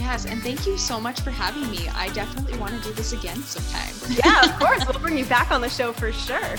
Yes, 0.00 0.24
and 0.24 0.42
thank 0.42 0.66
you 0.66 0.78
so 0.78 0.98
much 0.98 1.20
for 1.20 1.30
having 1.30 1.70
me. 1.70 1.86
I 1.90 2.08
definitely 2.08 2.58
want 2.58 2.72
to 2.72 2.88
do 2.88 2.94
this 2.94 3.12
again 3.12 3.36
sometime. 3.42 3.94
yeah, 4.24 4.46
of 4.46 4.58
course. 4.58 4.82
We'll 4.86 4.98
bring 4.98 5.18
you 5.18 5.26
back 5.26 5.50
on 5.50 5.60
the 5.60 5.68
show 5.68 5.92
for 5.92 6.10
sure. 6.10 6.40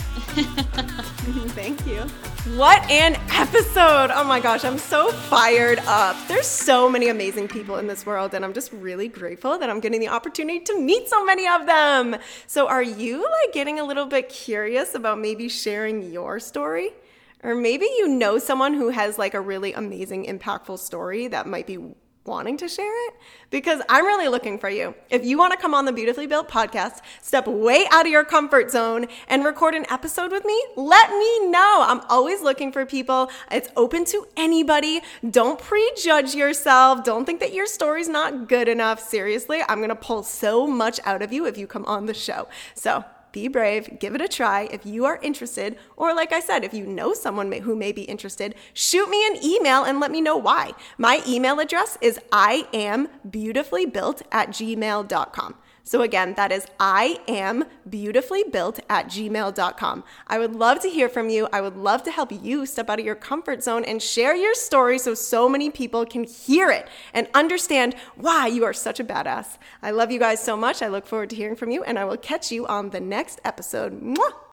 thank 1.58 1.84
you. 1.88 2.02
What 2.56 2.88
an 2.92 3.16
episode! 3.32 4.12
Oh 4.14 4.24
my 4.24 4.40
gosh, 4.40 4.64
I'm 4.64 4.78
so 4.78 5.12
fired 5.12 5.80
up. 5.88 6.16
There's 6.28 6.46
so 6.46 6.88
many 6.88 7.10
amazing 7.10 7.48
people 7.48 7.78
in 7.78 7.88
this 7.88 8.06
world, 8.06 8.36
and 8.36 8.46
I'm 8.46 8.54
just 8.54 8.72
really 8.74 9.08
grateful 9.08 9.58
that 9.58 9.72
I'm 9.72 9.80
getting 9.80 10.00
the 10.00 10.10
opportunity 10.10 10.60
to 10.60 10.80
meet 10.80 11.10
so 11.10 11.26
many 11.26 11.48
of 11.48 11.66
them. 11.66 12.18
So, 12.46 12.68
are 12.68 12.84
you 12.84 13.24
like 13.24 13.54
getting 13.54 13.80
a 13.80 13.84
little 13.84 14.06
bit 14.06 14.30
curious 14.30 14.94
about 14.94 15.18
maybe 15.18 15.50
sharing 15.50 16.12
your 16.12 16.40
story? 16.40 16.92
Or 17.44 17.56
maybe 17.56 17.86
you 17.86 18.08
know 18.08 18.38
someone 18.38 18.76
who 18.76 18.90
has 18.90 19.18
like 19.18 19.34
a 19.34 19.42
really 19.42 19.74
amazing, 19.74 20.26
impactful 20.26 20.78
story 20.78 21.28
that 21.28 21.48
might 21.48 21.66
be 21.66 21.80
wanting 22.26 22.56
to 22.58 22.68
share 22.68 23.08
it 23.08 23.16
because 23.50 23.82
I'm 23.90 24.06
really 24.06 24.28
looking 24.28 24.60
for 24.60 24.70
you. 24.70 24.94
If 25.10 25.26
you 25.26 25.38
want 25.38 25.54
to 25.54 25.60
come 25.60 25.74
on 25.74 25.86
the 25.86 25.92
Beautifully 25.92 26.28
Built 26.28 26.48
podcast, 26.48 27.02
step 27.22 27.48
way 27.48 27.86
out 27.92 28.06
of 28.06 28.12
your 28.12 28.24
comfort 28.24 28.72
zone 28.72 29.08
and 29.28 29.44
record 29.44 29.74
an 29.74 29.86
episode 29.90 30.32
with 30.32 30.46
me, 30.46 30.62
let 30.76 31.10
me 31.10 31.48
know. 31.48 31.84
I'm 31.88 32.02
always 32.10 32.42
looking 32.42 32.72
for 32.72 32.86
people. 32.86 33.32
It's 33.52 33.70
open 33.76 34.06
to 34.06 34.28
anybody. 34.38 35.02
Don't 35.30 35.60
prejudge 35.60 36.36
yourself. 36.36 37.04
Don't 37.04 37.26
think 37.26 37.40
that 37.40 37.54
your 37.54 37.66
story's 37.66 38.10
not 38.10 38.48
good 38.48 38.68
enough. 38.68 39.00
Seriously, 39.00 39.62
I'm 39.68 39.80
going 39.80 39.90
to 39.90 39.96
pull 39.96 40.24
so 40.24 40.68
much 40.68 41.00
out 41.06 41.22
of 41.22 41.34
you 41.34 41.46
if 41.46 41.58
you 41.58 41.68
come 41.68 41.86
on 41.86 42.06
the 42.06 42.14
show. 42.14 42.48
So, 42.76 43.04
be 43.32 43.48
brave, 43.48 44.00
give 44.00 44.16
it 44.16 44.22
a 44.22 44.28
try. 44.28 44.64
If 44.72 44.86
you 44.86 45.06
are 45.06 45.20
interested, 45.22 45.78
or 45.96 46.14
like 46.14 46.34
I 46.34 46.40
said, 46.40 46.64
if 46.64 46.74
you 46.74 46.86
know 46.86 47.14
someone 47.14 47.52
who 47.52 47.76
may 47.76 47.92
be 47.92 48.04
interested, 48.04 48.56
shoot 48.74 49.10
me 49.10 49.26
an 49.28 49.44
email 49.44 49.84
and 49.84 50.00
let 50.00 50.12
me 50.12 50.22
know 50.22 50.38
why. 50.38 50.72
My 50.98 51.22
email 51.28 51.60
address 51.60 51.98
is 52.02 52.20
I 52.32 52.68
am 52.74 53.10
beautifully 53.30 53.86
built 53.86 54.22
at 54.32 54.50
gmail.com. 54.50 55.56
So 55.84 56.02
again, 56.02 56.34
that 56.36 56.52
is 56.52 56.66
I 56.80 57.20
am 57.28 57.66
beautifully 57.90 58.44
built 58.44 58.80
at 58.90 59.08
gmail.com. 59.08 60.04
I 60.28 60.40
would 60.40 60.56
love 60.56 60.80
to 60.82 60.90
hear 60.90 61.10
from 61.10 61.30
you. 61.30 61.48
I 61.52 61.62
would 61.62 61.78
love 61.78 62.04
to 62.04 62.12
help 62.12 62.32
you 62.32 62.66
step 62.66 62.90
out 62.90 63.00
of 63.00 63.06
your 63.06 63.16
comfort 63.16 63.64
zone 63.64 63.84
and 63.84 64.02
share 64.02 64.36
your 64.36 64.54
story 64.54 65.00
so 65.00 65.14
so 65.14 65.50
many 65.50 65.70
people 65.70 66.06
can 66.06 66.24
hear 66.24 66.70
it 66.70 66.88
and 67.14 67.28
understand 67.34 67.96
why 68.16 68.48
you 68.48 68.64
are 68.64 68.74
such 68.74 69.00
a 69.00 69.04
badass. 69.04 69.58
I 69.82 69.92
love 69.92 70.12
you 70.12 70.20
guys 70.20 70.42
so 70.42 70.56
much. 70.56 70.82
I 70.82 70.88
look 70.88 71.06
forward 71.06 71.30
to 71.32 71.36
hearing 71.36 71.56
from 71.56 71.72
you 71.72 71.84
and 71.84 71.98
I 71.98 72.06
will 72.06 72.18
catch 72.18 72.52
you 72.52 72.68
on 72.68 72.90
the 72.90 73.00
next 73.00 73.42
episode. 73.44 74.02
Mwah! 74.02 74.51